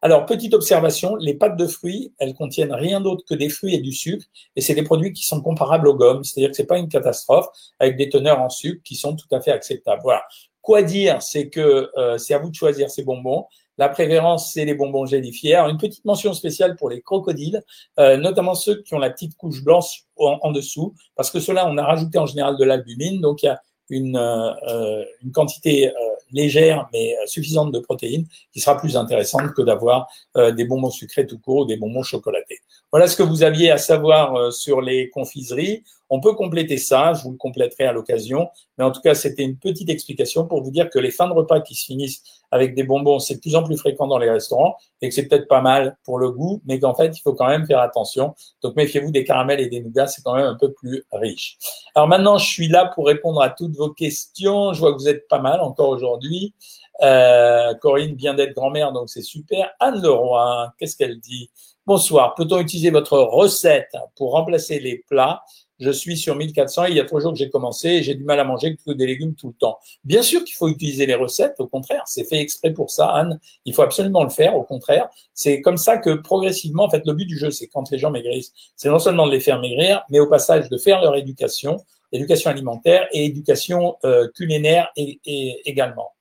Alors, 0.02 0.26
petite 0.26 0.54
observation, 0.54 1.16
les 1.16 1.34
pâtes 1.34 1.58
de 1.58 1.66
fruits, 1.66 2.14
elles 2.20 2.36
contiennent 2.36 2.74
rien 2.74 3.02
d'autre 3.02 3.24
que 3.28 3.34
des 3.34 3.50
fruits 3.50 3.74
et 3.74 3.80
du 3.80 3.92
sucre, 3.92 4.26
et 4.56 4.62
c'est 4.62 4.76
des 4.76 4.84
produits 4.84 5.12
qui 5.12 5.24
sont 5.24 5.42
comparables 5.42 5.88
aux 5.88 5.96
gommes, 5.96 6.24
c'est-à-dire 6.24 6.52
que 6.52 6.56
c'est 6.56 6.68
pas 6.68 6.78
une 6.78 6.90
catastrophe, 6.90 7.48
avec 7.80 7.98
des 7.98 8.10
teneurs 8.10 8.40
en 8.40 8.50
sucre 8.50 8.82
qui 8.84 8.96
sont 8.96 9.16
tout 9.16 9.28
à 9.32 9.42
fait 9.42 9.52
acceptables. 9.52 10.02
Voilà. 10.04 10.24
Quoi 10.62 10.84
dire, 10.84 11.22
c'est 11.22 11.50
que 11.50 11.90
euh, 11.98 12.18
c'est 12.18 12.34
à 12.34 12.40
vous 12.40 12.50
de 12.50 12.56
choisir 12.56 12.90
ces 12.90 13.04
bonbons. 13.04 13.46
La 13.78 13.90
préférence, 13.90 14.54
c'est 14.54 14.66
les 14.66 14.74
bonbons 14.74 15.06
gélifiés. 15.06 15.56
Une 15.56 15.78
petite 15.78 16.04
mention 16.04 16.34
spéciale 16.34 16.76
pour 16.76 16.90
les 16.90 17.02
crocodiles, 17.02 17.64
euh, 18.00 18.18
notamment 18.18 18.56
ceux 18.56 18.82
qui 18.82 18.94
ont 18.96 19.00
la 19.00 19.10
petite 19.12 19.38
couche 19.38 19.64
blanche 19.64 20.04
en, 20.18 20.52
dessous, 20.52 20.94
parce 21.16 21.32
que 21.32 21.40
ceux-là, 21.40 21.68
on 21.70 21.78
a 21.78 21.86
rajouté 21.86 22.18
en 22.18 22.26
général 22.26 22.58
de 22.58 22.64
l'albumine, 22.66 23.22
donc 23.22 23.44
il 23.44 23.48
y 23.48 23.50
a 23.50 23.62
une, 23.90 24.18
euh, 24.18 25.04
une 25.24 25.32
quantité 25.32 25.92
légère 26.32 26.90
mais 26.94 27.16
euh, 27.16 27.26
suffisante 27.26 27.72
de 27.72 27.80
protéines 27.80 28.26
qui 28.52 28.60
sera 28.60 28.78
plus 28.78 28.98
intéressante 28.98 29.54
que 29.54 29.62
d'avoir 29.62 30.08
euh, 30.36 30.52
des 30.52 30.66
bonbons 30.66 30.90
sucrés 30.90 31.26
tout 31.26 31.40
court 31.40 31.62
ou 31.62 31.66
des 31.66 31.78
bonbons 31.78 32.04
chocolatés. 32.04 32.60
Voilà 32.92 33.08
ce 33.08 33.16
que 33.16 33.24
vous 33.24 33.44
aviez 33.44 33.72
à 33.72 33.78
savoir 33.78 34.36
euh, 34.36 34.52
sur 34.52 34.82
les 34.82 35.10
confiseries. 35.10 35.84
On 36.10 36.20
peut 36.20 36.34
compléter 36.34 36.78
ça, 36.78 37.14
je 37.14 37.24
vous 37.24 37.32
le 37.32 37.38
compléterai 37.38 37.86
à 37.86 37.92
l'occasion, 37.92 38.50
mais 38.78 38.84
en 38.84 38.92
tout 38.92 39.02
cas, 39.02 39.16
c'était 39.16 39.44
une 39.44 39.58
petite 39.58 39.90
explication 39.90 40.46
pour 40.46 40.64
vous 40.64 40.72
dire 40.72 40.90
que 40.90 41.00
les 41.00 41.12
fins 41.12 41.28
de 41.28 41.34
repas 41.34 41.62
qui 41.62 41.76
se 41.76 41.86
finissent 41.86 42.24
avec 42.52 42.76
des 42.76 42.84
bonbons, 42.84 43.20
c'est 43.20 43.36
de 43.36 43.40
plus 43.40 43.56
en 43.56 43.64
plus 43.64 43.78
fréquent 43.78 44.08
dans 44.08 44.18
les 44.18 44.30
restaurants 44.30 44.78
et 45.02 45.10
que 45.10 45.16
c'est 45.16 45.28
peut-être 45.28 45.48
pas 45.48 45.62
mal 45.62 45.98
pour 46.06 46.18
le 46.18 46.32
goût, 46.32 46.62
mais 46.66 46.80
qu'en 46.80 46.96
fait, 46.96 47.18
il 47.18 47.22
faut 47.22 47.34
quand 47.34 47.48
même 47.48 47.66
faire 47.66 47.80
attention. 47.80 48.36
Donc, 48.62 48.76
méfiez-vous 48.76 49.12
des 49.12 49.24
caramels 49.24 49.60
et 49.60 49.68
des 49.68 49.82
nougats, 49.82 50.08
c'est 50.08 50.22
quand 50.24 50.36
même 50.36 50.46
un 50.46 50.56
peu 50.56 50.72
plus 50.72 51.04
riche. 51.12 51.58
Alors 51.94 52.08
maintenant, 52.08 52.38
je 52.38 52.46
suis 52.46 52.68
là 52.68 52.92
pour 52.94 53.08
répondre 53.08 53.42
à 53.42 53.50
toutes 53.50 53.76
vos 53.76 53.90
questions. 53.90 54.74
Je 54.74 54.80
vois 54.80 54.94
que 54.94 54.98
vous 54.98 55.10
êtes 55.10 55.28
pas 55.28 55.40
mal 55.40 55.60
encore 55.60 55.90
aujourd'hui. 55.90 56.54
Euh, 57.02 57.74
Corinne 57.76 58.16
vient 58.16 58.34
d'être 58.34 58.54
grand-mère, 58.54 58.92
donc 58.92 59.10
c'est 59.10 59.22
super. 59.22 59.72
Anne 59.80 60.02
Leroy, 60.02 60.74
qu'est-ce 60.78 60.96
qu'elle 60.96 61.20
dit? 61.20 61.50
Bonsoir. 61.86 62.36
Peut-on 62.36 62.60
utiliser 62.60 62.90
votre 62.90 63.18
recette 63.18 63.96
pour 64.16 64.32
remplacer 64.32 64.80
les 64.80 65.04
plats? 65.08 65.44
Je 65.80 65.92
suis 65.92 66.18
sur 66.18 66.36
1400 66.36 66.86
il 66.86 66.96
y 66.96 67.00
a 67.00 67.06
trois 67.06 67.20
jours 67.20 67.34
que 67.34 67.38
j'ai 67.38 67.50
commencé 67.50 67.90
et 67.90 68.04
j'ai 68.04 68.16
du 68.16 68.24
mal 68.24 68.40
à 68.40 68.44
manger 68.44 68.76
que 68.76 68.92
des 68.92 69.06
légumes 69.06 69.36
tout 69.36 69.48
le 69.48 69.54
temps. 69.54 69.78
Bien 70.04 70.24
sûr 70.24 70.44
qu'il 70.44 70.56
faut 70.56 70.68
utiliser 70.68 71.06
les 71.06 71.16
recettes, 71.16 71.56
au 71.60 71.68
contraire, 71.68 72.04
c'est 72.06 72.24
fait 72.24 72.40
exprès 72.40 72.74
pour 72.74 72.90
ça, 72.90 73.08
Anne. 73.08 73.40
Il 73.66 73.74
faut 73.74 73.84
absolument 73.84 74.24
le 74.24 74.30
faire, 74.30 74.56
au 74.56 74.64
contraire. 74.64 75.08
C'est 75.34 75.62
comme 75.62 75.78
ça 75.78 75.98
que 75.98 76.16
progressivement, 76.16 76.86
en 76.86 76.90
fait, 76.90 77.04
le 77.06 77.14
but 77.14 77.26
du 77.26 77.38
jeu, 77.38 77.52
c'est 77.52 77.68
quand 77.68 77.90
les 77.92 78.00
gens 78.00 78.12
maigrissent, 78.12 78.54
c'est 78.76 78.90
non 78.90 79.00
seulement 79.00 79.28
de 79.28 79.32
les 79.32 79.40
faire 79.40 79.60
maigrir, 79.60 80.04
mais 80.10 80.20
au 80.20 80.28
passage 80.28 80.70
de 80.70 80.78
faire 80.78 81.02
leur 81.02 81.16
éducation, 81.16 81.78
éducation 82.12 82.50
alimentaire 82.50 83.08
et 83.12 83.26
éducation 83.26 83.98
euh, 84.06 84.28
culinaire 84.36 84.90
et, 84.96 85.20
également. 85.66 86.14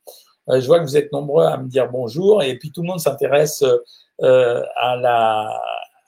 Euh, 0.48 0.60
je 0.60 0.66
vois 0.66 0.78
que 0.80 0.84
vous 0.84 0.96
êtes 0.96 1.12
nombreux 1.12 1.44
à 1.44 1.56
me 1.56 1.68
dire 1.68 1.88
bonjour 1.90 2.42
et 2.42 2.56
puis 2.56 2.70
tout 2.70 2.82
le 2.82 2.88
monde 2.88 3.00
s'intéresse 3.00 3.64
euh, 4.22 4.62
à, 4.76 4.96
la, 4.96 5.60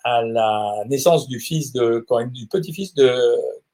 à 0.08 0.22
la 0.22 0.84
naissance 0.88 1.28
du 1.28 1.38
fils 1.38 1.72
de 1.72 1.98
Corinne, 1.98 2.30
du 2.30 2.46
petit-fils 2.46 2.94
de 2.94 3.12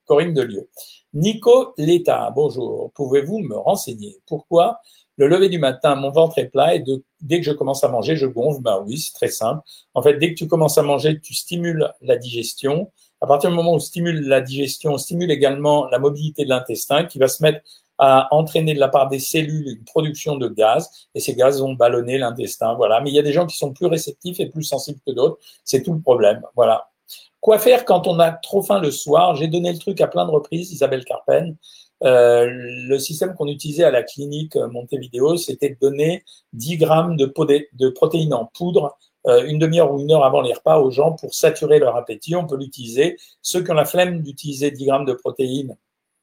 Corinne 0.04 0.34
de 0.34 0.42
Lieu. 0.42 0.68
Nico 1.12 1.74
Létat, 1.78 2.32
bonjour. 2.34 2.90
Pouvez-vous 2.94 3.38
me 3.38 3.56
renseigner 3.56 4.16
pourquoi 4.26 4.80
le 5.16 5.28
lever 5.28 5.48
du 5.48 5.60
matin, 5.60 5.94
mon 5.94 6.10
ventre 6.10 6.38
est 6.38 6.48
plat 6.48 6.74
et 6.74 6.82
dès 7.20 7.38
que 7.38 7.46
je 7.46 7.52
commence 7.52 7.84
à 7.84 7.88
manger, 7.88 8.16
je 8.16 8.26
gonfle? 8.26 8.60
Ben 8.62 8.82
oui, 8.84 8.98
c'est 8.98 9.12
très 9.12 9.28
simple. 9.28 9.62
En 9.94 10.02
fait, 10.02 10.18
dès 10.18 10.30
que 10.30 10.34
tu 10.34 10.48
commences 10.48 10.76
à 10.76 10.82
manger, 10.82 11.20
tu 11.20 11.34
stimules 11.34 11.88
la 12.00 12.16
digestion. 12.16 12.90
À 13.20 13.28
partir 13.28 13.50
du 13.50 13.54
moment 13.54 13.72
où 13.72 13.76
on 13.76 13.78
stimule 13.78 14.26
la 14.26 14.40
digestion, 14.40 14.94
on 14.94 14.98
stimule 14.98 15.30
également 15.30 15.86
la 15.86 16.00
mobilité 16.00 16.42
de 16.44 16.48
l'intestin 16.48 17.04
qui 17.04 17.20
va 17.20 17.28
se 17.28 17.44
mettre 17.44 17.60
à 17.98 18.28
entraîner 18.34 18.74
de 18.74 18.80
la 18.80 18.88
part 18.88 19.08
des 19.08 19.18
cellules 19.18 19.68
une 19.68 19.84
production 19.84 20.36
de 20.36 20.48
gaz, 20.48 20.90
et 21.14 21.20
ces 21.20 21.34
gaz 21.34 21.60
vont 21.60 21.74
ballonner 21.74 22.18
l'intestin. 22.18 22.74
Voilà. 22.74 23.00
Mais 23.00 23.10
il 23.10 23.14
y 23.14 23.18
a 23.18 23.22
des 23.22 23.32
gens 23.32 23.46
qui 23.46 23.56
sont 23.56 23.72
plus 23.72 23.86
réceptifs 23.86 24.40
et 24.40 24.46
plus 24.46 24.64
sensibles 24.64 25.00
que 25.06 25.12
d'autres. 25.12 25.38
C'est 25.64 25.82
tout 25.82 25.92
le 25.92 26.00
problème. 26.00 26.42
Voilà. 26.56 26.90
Quoi 27.40 27.58
faire 27.58 27.84
quand 27.84 28.06
on 28.06 28.18
a 28.20 28.32
trop 28.32 28.62
faim 28.62 28.80
le 28.80 28.90
soir? 28.90 29.36
J'ai 29.36 29.48
donné 29.48 29.72
le 29.72 29.78
truc 29.78 30.00
à 30.00 30.06
plein 30.06 30.24
de 30.24 30.30
reprises, 30.30 30.72
Isabelle 30.72 31.04
Carpen. 31.04 31.56
Euh, 32.02 32.46
le 32.50 32.98
système 32.98 33.34
qu'on 33.34 33.46
utilisait 33.46 33.84
à 33.84 33.90
la 33.90 34.02
clinique 34.02 34.56
euh, 34.56 34.68
Montevideo, 34.68 35.36
c'était 35.36 35.70
de 35.70 35.76
donner 35.80 36.24
10 36.52 36.76
grammes 36.78 37.16
de, 37.16 37.32
de 37.72 37.88
protéines 37.90 38.34
en 38.34 38.46
poudre 38.46 38.96
euh, 39.26 39.46
une 39.46 39.58
demi-heure 39.58 39.92
ou 39.92 40.00
une 40.00 40.12
heure 40.12 40.24
avant 40.24 40.42
les 40.42 40.52
repas 40.52 40.80
aux 40.80 40.90
gens 40.90 41.12
pour 41.12 41.34
saturer 41.34 41.78
leur 41.78 41.96
appétit. 41.96 42.36
On 42.36 42.46
peut 42.46 42.58
l'utiliser. 42.58 43.16
Ceux 43.40 43.62
qui 43.62 43.70
ont 43.70 43.74
la 43.74 43.86
flemme 43.86 44.22
d'utiliser 44.22 44.70
10 44.70 44.86
grammes 44.86 45.06
de 45.06 45.14
protéines 45.14 45.76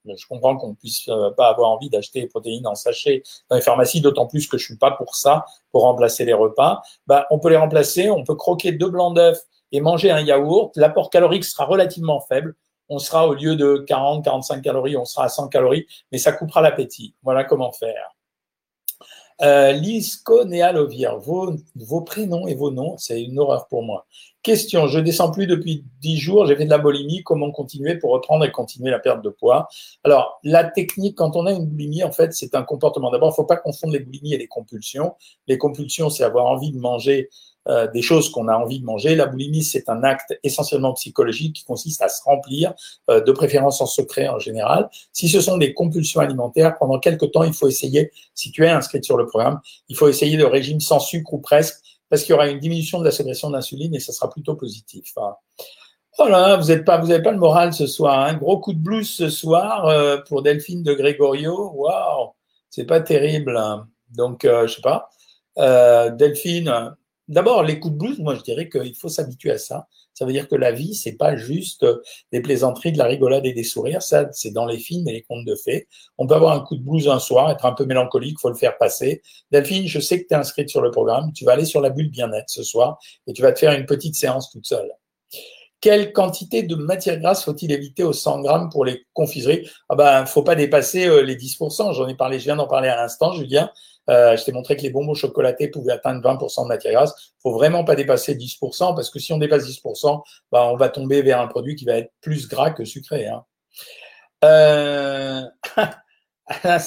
je 0.06 0.28
comprends 0.28 0.58
qu'on 0.58 0.74
puisse 0.74 1.08
euh, 1.10 1.32
pas 1.32 1.50
avoir 1.50 1.70
envie 1.70 1.90
d'acheter 1.90 2.22
des 2.22 2.28
protéines 2.28 2.68
en 2.68 2.76
sachet 2.76 3.24
dans 3.50 3.56
les 3.56 3.62
pharmacies, 3.62 4.02
d'autant 4.02 4.28
plus 4.28 4.48
que 4.48 4.58
je 4.58 4.66
suis 4.66 4.78
pas 4.78 4.92
pour 4.92 5.16
ça, 5.16 5.46
pour 5.72 5.84
remplacer 5.84 6.26
les 6.26 6.34
repas. 6.34 6.82
Bah, 7.08 7.28
on 7.30 7.40
peut 7.40 7.50
les 7.50 7.58
remplacer, 7.58 8.10
on 8.10 8.24
peut 8.24 8.36
croquer 8.36 8.72
deux 8.72 8.90
blancs 8.90 9.16
d'œufs 9.16 9.40
et 9.72 9.82
manger 9.82 10.12
un 10.12 10.22
yaourt. 10.22 10.76
L'apport 10.76 11.10
calorique 11.10 11.46
sera 11.46 11.66
relativement 11.66 12.20
faible. 12.22 12.56
On 12.90 13.00
sera 13.00 13.28
au 13.28 13.34
lieu 13.34 13.56
de 13.56 13.86
40, 13.88 14.26
45 14.26 14.62
calories, 14.62 14.98
on 14.98 15.06
sera 15.06 15.26
à 15.26 15.30
100 15.30 15.48
calories, 15.48 15.88
mais 16.12 16.18
ça 16.18 16.34
coupera 16.34 16.62
l'appétit. 16.62 17.16
Voilà 17.24 17.46
comment 17.46 17.72
faire. 17.72 18.16
Euh, 19.44 19.72
Lisco 19.72 20.46
Néalovir, 20.46 21.18
vos, 21.18 21.56
vos 21.76 22.02
prénoms 22.02 22.48
et 22.48 22.54
vos 22.54 22.70
noms, 22.70 22.96
c'est 22.98 23.24
une 23.24 23.40
horreur 23.40 23.68
pour 23.68 23.82
moi. 23.82 24.06
Question, 24.44 24.88
je 24.88 25.00
descends 25.00 25.32
plus 25.32 25.48
depuis 25.48 25.84
10 26.02 26.18
jours, 26.18 26.46
j'ai 26.46 26.56
fait 26.56 26.66
de 26.66 26.70
la 26.70 26.78
boulimie, 26.78 27.24
comment 27.24 27.52
continuer 27.52 27.96
pour 27.96 28.12
reprendre 28.12 28.46
et 28.46 28.52
continuer 28.52 28.92
la 28.92 29.00
perte 29.00 29.24
de 29.24 29.30
poids? 29.30 29.68
Alors, 30.04 30.40
la 30.44 30.64
technique, 30.64 31.16
quand 31.16 31.36
on 31.36 31.46
a 31.46 31.52
une 31.52 31.66
boulimie, 31.66 32.04
en 32.04 32.12
fait, 32.12 32.34
c'est 32.34 32.56
un 32.56 32.64
comportement. 32.64 33.12
D'abord, 33.12 33.30
il 33.30 33.32
ne 33.32 33.36
faut 33.36 33.46
pas 33.46 33.58
confondre 33.58 33.94
les 33.94 34.00
boulimies 34.00 34.34
et 34.34 34.38
les 34.38 34.48
compulsions. 34.48 35.14
Les 35.48 35.58
compulsions, 35.58 36.10
c'est 36.10 36.24
avoir 36.24 36.46
envie 36.46 36.72
de 36.72 36.80
manger 36.80 37.30
euh, 37.68 37.86
des 37.92 38.02
choses 38.02 38.32
qu'on 38.32 38.48
a 38.48 38.56
envie 38.56 38.80
de 38.80 38.86
manger. 38.86 39.14
La 39.14 39.28
boulimie, 39.28 39.64
c'est 39.64 39.88
un 39.88 40.04
acte 40.04 40.36
essentiellement 40.42 40.94
psychologique 40.94 41.58
qui 41.58 41.64
consiste 41.64 42.02
à 42.02 42.10
se 42.10 42.24
remplir, 42.24 42.74
euh, 43.12 43.22
de 43.22 43.32
préférence 43.32 43.82
en 43.82 43.86
secret 43.86 44.28
en 44.28 44.40
général. 44.40 44.90
Si 45.14 45.30
ce 45.30 45.42
sont 45.42 45.60
des 45.60 45.76
compulsions 45.76 46.22
alimentaires, 46.22 46.76
pendant 46.80 46.98
quelques 46.98 47.30
temps, 47.30 47.44
il 47.44 47.54
faut 47.54 47.68
essayer, 47.68 48.12
si 48.34 48.52
tu 48.52 48.66
es 48.66 48.70
inscrit 48.70 49.04
sur 49.04 49.16
le 49.16 49.28
programme, 49.28 49.60
il 49.90 49.96
faut 49.96 50.08
essayer 50.08 50.38
le 50.38 50.48
régime 50.48 50.80
sans 50.80 51.00
sucre 51.00 51.36
ou 51.36 51.38
presque, 51.38 51.76
parce 52.10 52.24
qu'il 52.24 52.32
y 52.32 52.34
aura 52.34 52.48
une 52.48 52.58
diminution 52.58 52.98
de 52.98 53.06
la 53.06 53.12
sécrétion 53.12 53.52
d'insuline 53.52 53.94
et 53.94 54.00
ça 54.00 54.12
sera 54.12 54.28
plutôt 54.28 54.56
positif. 54.56 55.14
Voilà, 56.18 56.58
vous 56.58 56.68
n'avez 56.68 56.84
pas, 56.84 56.98
vous 56.98 57.10
pas 57.10 57.32
le 57.32 57.38
moral 57.38 57.74
ce 57.74 57.86
soir. 57.86 58.22
Un 58.22 58.34
hein. 58.34 58.34
gros 58.38 58.60
coup 58.60 58.74
de 58.74 58.80
blues 58.80 59.08
ce 59.08 59.30
soir 59.30 59.86
euh, 59.86 60.18
pour 60.28 60.42
Delphine 60.42 60.82
de 60.82 60.96
Grégorio. 60.96 61.74
Waouh, 61.76 62.32
c'est 62.72 62.86
pas 62.86 63.02
terrible. 63.02 63.56
Hein. 63.56 63.88
Donc, 64.10 64.40
je 64.46 64.66
je 64.66 64.74
sais 64.74 64.82
pas. 64.82 65.10
Delphine, 66.18 66.96
D'abord, 67.32 67.64
les 67.64 67.80
coups 67.80 67.94
de 67.94 67.98
blues, 67.98 68.20
moi 68.20 68.36
je 68.36 68.42
dirais 68.42 68.68
qu'il 68.68 68.94
faut 68.94 69.08
s'habituer 69.08 69.52
à 69.52 69.58
ça. 69.58 69.88
Ça 70.14 70.26
veut 70.26 70.34
dire 70.34 70.50
que 70.50 70.56
la 70.56 70.74
vie, 70.74 70.94
c'est 70.96 71.14
pas 71.14 71.38
juste 71.38 71.84
euh, 71.84 72.02
des 72.34 72.42
plaisanteries, 72.42 72.92
de 72.92 72.98
la 72.98 73.06
rigolade 73.06 73.46
et 73.46 73.54
des 73.54 73.64
sourires. 73.64 74.02
Ça, 74.02 74.28
c'est 74.34 74.52
dans 74.52 74.66
les 74.66 74.78
films 74.78 75.08
et 75.08 75.14
les 75.14 75.22
contes 75.22 75.46
de 75.46 75.56
fées. 75.56 75.88
On 76.18 76.28
peut 76.28 76.36
avoir 76.36 76.54
un 76.54 76.60
coup 76.60 76.76
de 76.76 76.84
blues 76.84 77.08
un 77.08 77.20
soir, 77.20 77.50
être 77.50 77.66
un 77.66 77.72
peu 77.72 77.86
mélancolique, 77.86 78.38
faut 78.38 78.50
le 78.50 78.56
faire 78.56 78.78
passer. 78.78 79.22
Delphine, 79.50 79.88
je 79.88 80.02
sais 80.02 80.22
que 80.22 80.28
tu 80.28 80.34
es 80.34 80.38
inscrite 80.38 80.68
sur 80.68 80.82
le 80.82 80.92
programme. 80.92 81.32
Tu 81.32 81.46
vas 81.46 81.54
aller 81.54 81.64
sur 81.64 81.80
la 81.80 81.90
bulle 81.90 82.12
bien-être 82.12 82.50
ce 82.50 82.64
soir 82.64 83.00
et 83.28 83.32
tu 83.32 83.42
vas 83.42 83.54
te 83.54 83.60
faire 83.60 83.72
une 83.72 83.86
petite 83.86 84.16
séance 84.16 84.52
toute 84.52 84.68
seule. 84.68 84.92
Quelle 85.82 86.14
quantité 86.14 86.62
de 86.62 86.76
matière 86.76 87.20
grasse 87.20 87.44
faut-il 87.44 87.72
éviter 87.72 88.04
aux 88.04 88.14
100 88.14 88.42
grammes 88.42 88.70
pour 88.70 88.86
les 88.86 89.08
confiseries? 89.14 89.68
Ah 89.90 89.96
ben, 89.96 90.26
faut 90.28 90.44
pas 90.44 90.54
dépasser 90.54 91.08
euh, 91.08 91.24
les 91.24 91.36
10%. 91.36 91.94
J'en 91.94 92.08
ai 92.08 92.16
parlé, 92.16 92.38
je 92.38 92.44
viens 92.44 92.56
d'en 92.56 92.68
parler 92.68 92.88
à 92.88 92.96
l'instant, 92.96 93.34
Julien. 93.34 93.72
Euh, 94.08 94.38
je 94.38 94.44
t'ai 94.44 94.52
montré 94.52 94.78
que 94.78 94.84
les 94.84 94.92
bonbons 94.92 95.16
chocolatés 95.16 95.70
pouvaient 95.70 95.94
atteindre 95.94 96.22
20% 96.22 96.64
de 96.64 96.68
matière 96.68 96.94
grasse. 96.94 97.14
Il 97.18 97.42
faut 97.42 97.54
vraiment 97.54 97.84
pas 97.84 97.96
dépasser 97.96 98.36
10% 98.36 98.94
parce 98.94 99.10
que 99.10 99.18
si 99.18 99.34
on 99.34 99.40
dépasse 99.40 99.66
10%, 99.66 100.22
bah, 100.52 100.68
on 100.72 100.78
va 100.78 100.90
tomber 100.90 101.24
vers 101.24 101.42
un 101.42 101.48
produit 101.48 101.76
qui 101.76 101.86
va 101.86 101.98
être 101.98 102.12
plus 102.22 102.48
gras 102.48 102.70
que 102.70 102.86
sucré. 102.86 103.28
Hein. 103.28 103.44
Euh... 104.46 105.42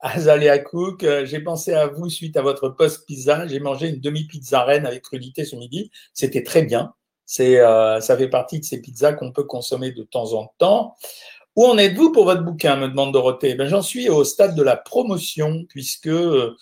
Azalea 0.00 0.58
Cook, 0.58 1.04
j'ai 1.24 1.40
pensé 1.40 1.72
à 1.72 1.86
vous 1.86 2.10
suite 2.10 2.36
à 2.36 2.42
votre 2.42 2.68
post 2.68 3.06
pizza. 3.06 3.48
J'ai 3.48 3.58
mangé 3.58 3.88
une 3.88 4.00
demi-pizza 4.00 4.62
reine 4.62 4.86
avec 4.86 5.02
crudité 5.02 5.44
ce 5.44 5.56
midi. 5.56 5.90
C'était 6.12 6.42
très 6.42 6.62
bien. 6.62 6.92
C'est, 7.26 7.60
euh, 7.60 8.00
ça 8.00 8.16
fait 8.16 8.28
partie 8.28 8.60
de 8.60 8.64
ces 8.64 8.80
pizzas 8.80 9.14
qu'on 9.14 9.32
peut 9.32 9.44
consommer 9.44 9.92
de 9.92 10.02
temps 10.02 10.34
en 10.34 10.52
temps. 10.58 10.94
Où 11.56 11.66
en 11.66 11.78
êtes-vous 11.78 12.12
pour 12.12 12.24
votre 12.24 12.42
bouquin 12.42 12.76
me 12.76 12.88
demande 12.88 13.12
Dorothée? 13.12 13.54
Ben, 13.54 13.68
j'en 13.68 13.82
suis 13.82 14.08
au 14.08 14.24
stade 14.24 14.54
de 14.54 14.62
la 14.62 14.76
promotion 14.76 15.64
puisque 15.68 16.08
euh, 16.08 16.54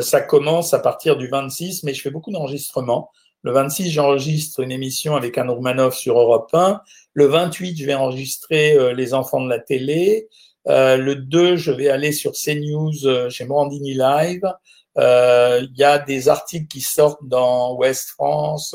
ça 0.00 0.20
commence 0.20 0.74
à 0.74 0.78
partir 0.78 1.16
du 1.16 1.28
26, 1.28 1.82
mais 1.82 1.94
je 1.94 2.02
fais 2.02 2.10
beaucoup 2.10 2.30
d'enregistrements. 2.30 3.10
Le 3.44 3.52
26, 3.52 3.90
j'enregistre 3.90 4.60
une 4.60 4.72
émission 4.72 5.16
avec 5.16 5.36
Anne 5.36 5.50
Roumanoff 5.50 5.94
sur 5.94 6.18
Europe 6.18 6.48
1. 6.54 6.80
Le 7.12 7.26
28, 7.26 7.76
je 7.76 7.84
vais 7.84 7.92
enregistrer 7.92 8.72
euh, 8.72 8.94
Les 8.94 9.12
enfants 9.12 9.42
de 9.42 9.50
la 9.50 9.58
télé. 9.58 10.28
Euh, 10.66 10.96
le 10.96 11.14
2, 11.14 11.56
je 11.56 11.70
vais 11.70 11.90
aller 11.90 12.10
sur 12.10 12.32
CNews 12.32 13.04
euh, 13.04 13.28
chez 13.28 13.44
Morandini 13.44 13.92
Live. 13.92 14.50
Il 14.96 15.74
y 15.76 15.84
a 15.84 15.98
des 15.98 16.30
articles 16.30 16.68
qui 16.68 16.80
sortent 16.80 17.26
dans 17.28 17.74
Ouest 17.76 18.08
France, 18.16 18.74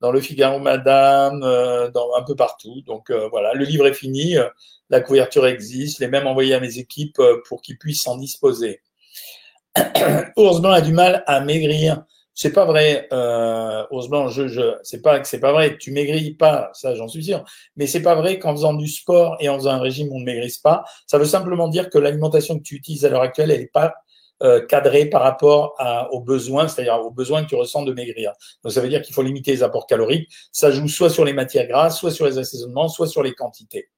dans 0.00 0.12
Le 0.12 0.20
Figaro 0.20 0.58
Madame, 0.58 1.40
dans 1.40 2.14
un 2.16 2.22
peu 2.22 2.34
partout. 2.34 2.80
Donc 2.86 3.10
voilà, 3.10 3.54
le 3.54 3.64
livre 3.64 3.86
est 3.86 3.94
fini 3.94 4.36
la 4.90 5.00
couverture 5.00 5.46
existe, 5.46 6.00
les 6.00 6.08
mêmes 6.08 6.26
envoyés 6.26 6.54
à 6.54 6.60
mes 6.60 6.78
équipes 6.78 7.18
euh, 7.20 7.40
pour 7.48 7.62
qu'ils 7.62 7.78
puissent 7.78 8.02
s'en 8.02 8.16
disposer. 8.16 8.82
Ours 10.36 10.60
a 10.64 10.80
du 10.80 10.92
mal 10.92 11.22
à 11.26 11.40
maigrir. 11.40 12.04
C'est 12.34 12.52
pas 12.52 12.64
vrai, 12.64 13.08
euh. 13.12 13.84
Je, 14.30 14.48
je, 14.48 14.76
c'est 14.82 15.02
pas 15.02 15.20
que 15.20 15.28
c'est 15.28 15.40
pas 15.40 15.52
vrai. 15.52 15.76
Tu 15.78 15.92
maigris 15.92 16.34
pas, 16.34 16.70
ça 16.74 16.94
j'en 16.94 17.06
suis 17.06 17.24
sûr. 17.24 17.44
Mais 17.76 17.86
c'est 17.86 18.02
pas 18.02 18.14
vrai 18.14 18.38
qu'en 18.38 18.52
faisant 18.52 18.74
du 18.74 18.88
sport 18.88 19.36
et 19.40 19.48
en 19.48 19.58
faisant 19.58 19.72
un 19.72 19.80
régime 19.80 20.08
on 20.12 20.20
ne 20.20 20.24
maigrisse 20.24 20.58
pas. 20.58 20.84
Ça 21.06 21.18
veut 21.18 21.24
simplement 21.24 21.68
dire 21.68 21.90
que 21.90 21.98
l'alimentation 21.98 22.58
que 22.58 22.62
tu 22.62 22.76
utilises 22.76 23.04
à 23.04 23.10
l'heure 23.10 23.22
actuelle, 23.22 23.50
elle 23.50 23.60
n'est 23.60 23.66
pas 23.66 23.94
euh, 24.42 24.64
cadrée 24.64 25.06
par 25.06 25.22
rapport 25.22 25.76
aux 26.12 26.20
besoins, 26.20 26.68
c'est-à-dire 26.68 27.00
aux 27.00 27.10
besoins 27.10 27.44
que 27.44 27.48
tu 27.48 27.56
ressens 27.56 27.82
de 27.82 27.92
maigrir. 27.92 28.32
Donc 28.62 28.72
ça 28.72 28.80
veut 28.80 28.88
dire 28.88 29.02
qu'il 29.02 29.14
faut 29.14 29.22
limiter 29.22 29.52
les 29.52 29.62
apports 29.62 29.86
caloriques. 29.86 30.30
Ça 30.52 30.70
joue 30.70 30.88
soit 30.88 31.10
sur 31.10 31.24
les 31.24 31.32
matières 31.32 31.66
grasses, 31.66 31.98
soit 31.98 32.10
sur 32.10 32.26
les 32.26 32.38
assaisonnements, 32.38 32.88
soit 32.88 33.06
sur 33.06 33.22
les 33.22 33.34
quantités. 33.34 33.88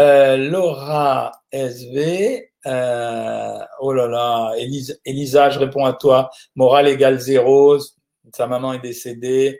Euh, 0.00 0.36
Laura 0.36 1.32
SV, 1.50 2.52
euh, 2.66 3.58
oh 3.80 3.92
là 3.92 4.06
là, 4.06 4.52
Elisa, 5.04 5.50
je 5.50 5.58
réponds 5.58 5.84
à 5.84 5.92
toi. 5.92 6.30
Morale 6.54 6.88
égale 6.88 7.18
zéro, 7.18 7.78
sa 8.32 8.46
maman 8.46 8.74
est 8.74 8.80
décédée. 8.80 9.58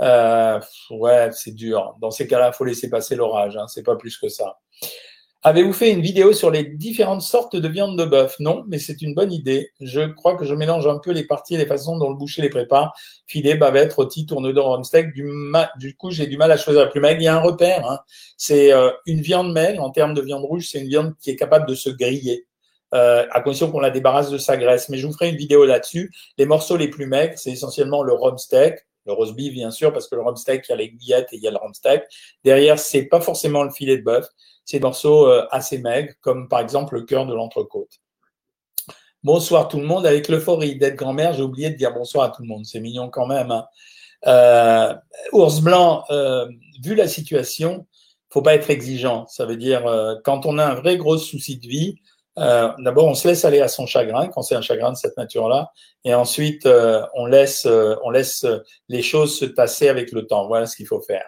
Euh, 0.00 0.60
ouais, 0.90 1.30
c'est 1.32 1.54
dur. 1.54 1.96
Dans 2.00 2.10
ces 2.10 2.26
cas-là, 2.26 2.52
faut 2.52 2.64
laisser 2.64 2.90
passer 2.90 3.16
l'orage. 3.16 3.56
Hein, 3.56 3.66
c'est 3.68 3.82
pas 3.82 3.96
plus 3.96 4.16
que 4.18 4.28
ça. 4.28 4.58
Avez-vous 5.48 5.72
fait 5.72 5.90
une 5.90 6.02
vidéo 6.02 6.34
sur 6.34 6.50
les 6.50 6.62
différentes 6.62 7.22
sortes 7.22 7.56
de 7.56 7.68
viande 7.68 7.98
de 7.98 8.04
bœuf? 8.04 8.36
Non, 8.38 8.64
mais 8.68 8.78
c'est 8.78 9.00
une 9.00 9.14
bonne 9.14 9.32
idée. 9.32 9.70
Je 9.80 10.02
crois 10.02 10.36
que 10.36 10.44
je 10.44 10.52
mélange 10.52 10.86
un 10.86 10.98
peu 10.98 11.10
les 11.10 11.24
parties 11.24 11.54
et 11.54 11.56
les 11.56 11.64
façons 11.64 11.96
dont 11.96 12.10
le 12.10 12.16
boucher 12.16 12.42
les 12.42 12.50
prépare. 12.50 12.94
Filet, 13.26 13.54
bavette, 13.54 13.94
rôti, 13.94 14.26
tourne-dos, 14.26 14.62
rumsteak. 14.62 15.14
Du, 15.14 15.32
du 15.78 15.96
coup, 15.96 16.10
j'ai 16.10 16.26
du 16.26 16.36
mal 16.36 16.52
à 16.52 16.58
choisir 16.58 16.82
la 16.82 16.88
plus 16.88 17.00
maigre. 17.00 17.22
Il 17.22 17.24
y 17.24 17.28
a 17.28 17.34
un 17.34 17.40
repère. 17.40 17.90
Hein. 17.90 18.00
C'est 18.36 18.74
euh, 18.74 18.90
une 19.06 19.22
viande 19.22 19.50
maigre. 19.50 19.82
En 19.82 19.88
termes 19.88 20.12
de 20.12 20.20
viande 20.20 20.44
rouge, 20.44 20.68
c'est 20.70 20.80
une 20.80 20.88
viande 20.88 21.14
qui 21.18 21.30
est 21.30 21.36
capable 21.36 21.66
de 21.66 21.74
se 21.74 21.88
griller. 21.88 22.46
Euh, 22.92 23.26
à 23.30 23.40
condition 23.40 23.70
qu'on 23.70 23.80
la 23.80 23.90
débarrasse 23.90 24.30
de 24.30 24.36
sa 24.36 24.58
graisse. 24.58 24.90
Mais 24.90 24.98
je 24.98 25.06
vous 25.06 25.14
ferai 25.14 25.30
une 25.30 25.36
vidéo 25.36 25.64
là-dessus. 25.64 26.12
Les 26.36 26.44
morceaux 26.44 26.76
les 26.76 26.88
plus 26.88 27.06
maigres, 27.06 27.38
c'est 27.38 27.52
essentiellement 27.52 28.02
le 28.02 28.12
rumsteak, 28.12 28.86
le 29.08 29.14
roast 29.14 29.34
beef 29.34 29.52
bien 29.52 29.70
sûr, 29.70 29.92
parce 29.92 30.06
que 30.06 30.14
le 30.14 30.22
rumsteak, 30.22 30.66
il 30.68 30.70
y 30.70 30.72
a 30.72 30.76
les 30.76 30.90
guillettes 30.90 31.32
et 31.32 31.36
il 31.36 31.42
y 31.42 31.48
a 31.48 31.50
le 31.50 31.56
rumsteak. 31.56 32.04
Derrière, 32.44 32.78
c'est 32.78 33.04
pas 33.04 33.20
forcément 33.20 33.64
le 33.64 33.70
filet 33.70 33.96
de 33.96 34.02
bœuf, 34.02 34.28
ces 34.64 34.78
morceaux 34.78 35.26
euh, 35.26 35.46
assez 35.50 35.78
maigres, 35.78 36.12
comme 36.20 36.48
par 36.48 36.60
exemple 36.60 36.94
le 36.94 37.02
cœur 37.02 37.26
de 37.26 37.34
l'entrecôte. 37.34 37.90
Bonsoir 39.24 39.66
tout 39.68 39.80
le 39.80 39.86
monde. 39.86 40.06
Avec 40.06 40.28
l'euphorie 40.28 40.76
d'être 40.76 40.94
grand-mère, 40.94 41.32
j'ai 41.32 41.42
oublié 41.42 41.70
de 41.70 41.76
dire 41.76 41.92
bonsoir 41.92 42.24
à 42.26 42.30
tout 42.30 42.42
le 42.42 42.48
monde. 42.48 42.64
C'est 42.64 42.80
mignon 42.80 43.08
quand 43.08 43.26
même. 43.26 43.50
Hein. 43.50 43.66
Euh, 44.26 44.94
ours 45.32 45.60
blanc, 45.60 46.04
euh, 46.10 46.46
vu 46.84 46.94
la 46.94 47.08
situation, 47.08 47.86
faut 48.30 48.42
pas 48.42 48.54
être 48.54 48.70
exigeant. 48.70 49.26
Ça 49.26 49.46
veut 49.46 49.56
dire 49.56 49.84
quand 50.22 50.44
on 50.44 50.58
a 50.58 50.66
un 50.66 50.74
vrai 50.74 50.98
gros 50.98 51.16
souci 51.16 51.58
de 51.58 51.66
vie, 51.66 51.96
d'abord 52.38 53.06
on 53.06 53.14
se 53.14 53.26
laisse 53.26 53.44
aller 53.44 53.60
à 53.60 53.68
son 53.68 53.86
chagrin 53.86 54.28
quand 54.28 54.42
c'est 54.42 54.54
un 54.54 54.60
chagrin 54.60 54.92
de 54.92 54.96
cette 54.96 55.16
nature-là, 55.16 55.72
et 56.04 56.14
ensuite 56.14 56.68
on 57.14 57.26
laisse 57.26 57.66
on 57.66 58.10
laisse 58.10 58.46
les 58.88 59.02
choses 59.02 59.38
se 59.38 59.44
tasser 59.44 59.88
avec 59.88 60.12
le 60.12 60.26
temps. 60.26 60.46
Voilà 60.46 60.66
ce 60.66 60.76
qu'il 60.76 60.86
faut 60.86 61.00
faire. 61.00 61.24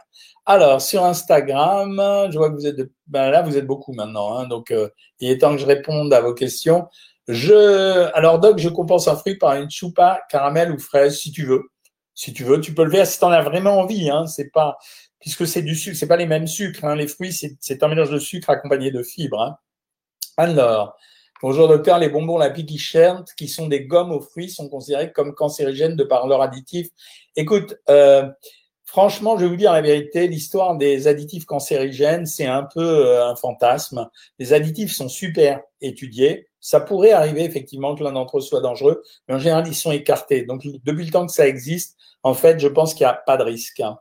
Alors, 0.47 0.81
sur 0.81 1.05
Instagram, 1.05 2.29
je 2.31 2.37
vois 2.37 2.51
que 2.51 2.57
vous 2.57 2.67
êtes, 2.67 2.91
ben 3.07 3.31
là, 3.31 3.43
vous 3.43 3.57
êtes 3.57 3.67
beaucoup 3.67 3.93
maintenant, 3.93 4.37
hein, 4.37 4.49
donc 4.49 4.71
euh, 4.71 4.89
il 5.21 5.31
est 5.31 5.39
temps 5.39 5.53
que 5.53 5.61
je 5.61 5.67
réponde 5.67 6.13
à 6.13 6.21
vos 6.21 6.35
questions. 6.35 6.89
Je, 7.29 8.11
alors 8.15 8.41
Doc, 8.41 8.59
je 8.59 8.69
compense 8.69 9.07
un 9.07 9.17
fruit 9.17 9.37
par 9.37 9.55
une 9.55 9.71
choupa 9.71 10.23
caramel 10.29 10.73
ou 10.73 10.79
fraise, 10.79 11.19
si 11.19 11.31
tu 11.31 11.45
veux. 11.47 11.63
Si 12.15 12.33
tu 12.33 12.45
veux, 12.45 12.61
tu 12.61 12.75
peux 12.75 12.85
le 12.85 12.91
faire 12.91 13.07
si 13.07 13.19
tu 13.19 13.25
en 13.25 13.31
as 13.31 13.43
vraiment 13.43 13.79
envie. 13.79 14.11
Hein, 14.11 14.27
c'est 14.27 14.51
pas, 14.51 14.77
puisque 15.21 15.47
c'est 15.47 15.63
du 15.63 15.77
sucre, 15.77 15.97
c'est 15.97 16.09
pas 16.09 16.17
les 16.17 16.27
mêmes 16.27 16.49
sucres. 16.49 16.85
Hein, 16.85 16.97
les 16.97 17.07
fruits, 17.07 17.33
c'est 17.33 17.83
un 17.83 17.89
mélange 17.89 18.11
de 18.11 18.19
sucre 18.19 18.51
accompagné 18.51 18.91
de 18.91 19.03
fibres. 19.03 19.41
Hein. 19.41 19.57
Alors, 20.37 20.97
bonjour 21.43 21.69
docteur, 21.69 21.99
les 21.99 22.09
bonbons 22.09 22.39
la 22.39 22.51
qui 22.51 23.49
sont 23.49 23.67
des 23.67 23.85
gommes 23.85 24.13
aux 24.13 24.21
fruits, 24.21 24.51
sont 24.51 24.69
considérés 24.69 25.13
comme 25.13 25.35
cancérigènes 25.35 25.97
de 25.97 26.05
par 26.05 26.27
leur 26.27 26.43
additif. 26.43 26.89
Écoute, 27.37 27.77
euh, 27.89 28.29
Franchement, 28.91 29.39
je 29.39 29.45
vais 29.45 29.49
vous 29.49 29.57
dire 29.57 29.73
la 29.73 29.83
vérité, 29.83 30.27
l'histoire 30.27 30.77
des 30.77 31.07
additifs 31.07 31.45
cancérigènes, 31.45 32.27
c'est 32.27 32.47
un 32.47 32.65
peu 32.65 33.07
euh, 33.07 33.25
un 33.25 33.37
fantasme. 33.37 34.11
Les 34.41 34.53
additifs 34.53 34.93
sont 34.93 35.09
super 35.09 35.61
étudiés. 35.81 36.49
Ça 36.59 36.81
pourrait 36.81 37.13
arriver 37.13 37.45
effectivement 37.45 37.95
que 37.95 38.03
l'un 38.03 38.11
d'entre 38.11 38.39
eux 38.39 38.41
soit 38.41 38.61
dangereux, 38.61 39.01
mais 39.29 39.37
en 39.37 39.39
général, 39.39 39.69
ils 39.69 39.77
sont 39.77 39.93
écartés. 39.93 40.43
Donc, 40.43 40.67
depuis 40.83 41.05
le 41.05 41.13
temps 41.13 41.25
que 41.25 41.31
ça 41.31 41.47
existe, 41.47 41.97
en 42.25 42.35
fait, 42.35 42.59
je 42.59 42.67
pense 42.67 42.93
qu'il 42.93 43.05
n'y 43.05 43.13
a 43.13 43.15
pas 43.15 43.37
de 43.37 43.45
risque. 43.45 43.79
Hein. 43.79 43.97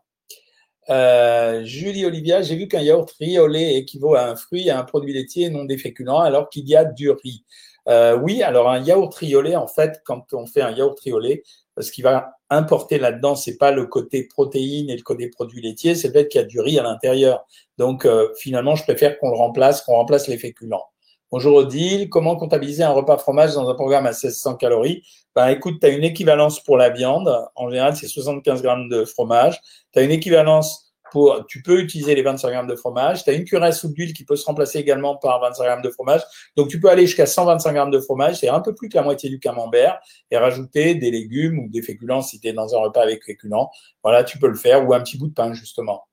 Euh, 0.89 1.63
Julie 1.65 2.05
Olivia, 2.05 2.41
j'ai 2.41 2.55
vu 2.55 2.67
qu'un 2.67 2.81
yaourt 2.81 3.11
riz 3.19 3.37
au 3.39 3.47
lait 3.47 3.75
équivaut 3.75 4.15
à 4.15 4.23
un 4.23 4.35
fruit, 4.35 4.69
à 4.69 4.79
un 4.79 4.83
produit 4.83 5.13
laitier 5.13 5.49
non 5.49 5.65
déféculant, 5.65 6.19
alors 6.19 6.49
qu'il 6.49 6.67
y 6.67 6.75
a 6.75 6.85
du 6.85 7.11
riz. 7.11 7.43
Euh, 7.87 8.17
oui, 8.17 8.43
alors 8.43 8.69
un 8.69 8.79
yaourt 8.79 9.21
lait, 9.21 9.55
en 9.55 9.67
fait, 9.67 10.01
quand 10.05 10.33
on 10.33 10.45
fait 10.45 10.61
un 10.61 10.71
yaourt 10.71 10.99
lait, 11.05 11.43
ce 11.79 11.91
qui 11.91 12.01
va 12.01 12.31
importer 12.49 12.97
là-dedans, 12.97 13.35
c'est 13.35 13.57
pas 13.57 13.71
le 13.71 13.85
côté 13.85 14.23
protéines 14.23 14.89
et 14.89 14.95
le 14.95 15.03
côté 15.03 15.29
produits 15.29 15.61
laitiers, 15.61 15.95
c'est 15.95 16.07
le 16.09 16.13
fait 16.13 16.27
qu'il 16.27 16.41
y 16.41 16.43
a 16.43 16.47
du 16.47 16.59
riz 16.59 16.79
à 16.79 16.83
l'intérieur. 16.83 17.45
Donc 17.77 18.05
euh, 18.05 18.29
finalement, 18.37 18.75
je 18.75 18.83
préfère 18.83 19.17
qu'on 19.19 19.29
le 19.29 19.37
remplace, 19.37 19.81
qu'on 19.81 19.93
remplace 19.93 20.27
les 20.27 20.37
féculents. 20.37 20.85
Bonjour 21.31 21.57
Odile, 21.57 22.09
comment 22.09 22.35
comptabiliser 22.35 22.81
un 22.81 22.89
repas 22.89 23.19
fromage 23.19 23.53
dans 23.53 23.69
un 23.69 23.75
programme 23.75 24.07
à 24.07 24.13
1600 24.13 24.55
calories? 24.55 25.03
Ben 25.35 25.49
écoute, 25.49 25.75
tu 25.79 25.85
as 25.85 25.89
une 25.89 26.03
équivalence 26.03 26.59
pour 26.59 26.75
la 26.75 26.89
viande, 26.89 27.31
en 27.55 27.69
général 27.69 27.95
c'est 27.95 28.07
75 28.07 28.63
grammes 28.63 28.89
de 28.89 29.05
fromage, 29.05 29.61
tu 29.93 29.99
as 29.99 30.01
une 30.01 30.09
équivalence 30.09 30.91
pour, 31.11 31.45
tu 31.47 31.61
peux 31.61 31.81
utiliser 31.81 32.15
les 32.15 32.23
25 32.23 32.49
grammes 32.49 32.67
de 32.67 32.75
fromage. 32.75 33.23
Tu 33.23 33.29
as 33.29 33.33
une 33.33 33.43
cuillère 33.43 33.63
à 33.63 33.71
soupe 33.71 33.93
d'huile 33.93 34.13
qui 34.13 34.25
peut 34.25 34.35
se 34.35 34.45
remplacer 34.45 34.79
également 34.79 35.17
par 35.17 35.39
25 35.41 35.63
grammes 35.63 35.81
de 35.81 35.89
fromage. 35.89 36.21
Donc, 36.55 36.67
tu 36.67 36.79
peux 36.79 36.89
aller 36.89 37.05
jusqu'à 37.05 37.25
125 37.25 37.73
grammes 37.73 37.91
de 37.91 37.99
fromage, 37.99 38.35
c'est 38.39 38.49
un 38.49 38.59
peu 38.59 38.75
plus 38.75 38.89
que 38.89 38.95
la 38.95 39.03
moitié 39.03 39.29
du 39.29 39.39
camembert, 39.39 39.99
et 40.29 40.37
rajouter 40.37 40.95
des 40.95 41.11
légumes 41.11 41.59
ou 41.59 41.69
des 41.69 41.81
féculents 41.81 42.21
si 42.21 42.39
tu 42.39 42.47
es 42.47 42.53
dans 42.53 42.75
un 42.75 42.79
repas 42.79 43.01
avec 43.01 43.23
féculents. 43.23 43.71
Voilà, 44.03 44.23
tu 44.23 44.37
peux 44.39 44.47
le 44.47 44.55
faire, 44.55 44.87
ou 44.87 44.93
un 44.93 45.01
petit 45.01 45.17
bout 45.17 45.27
de 45.27 45.33
pain, 45.33 45.53
justement. 45.53 46.08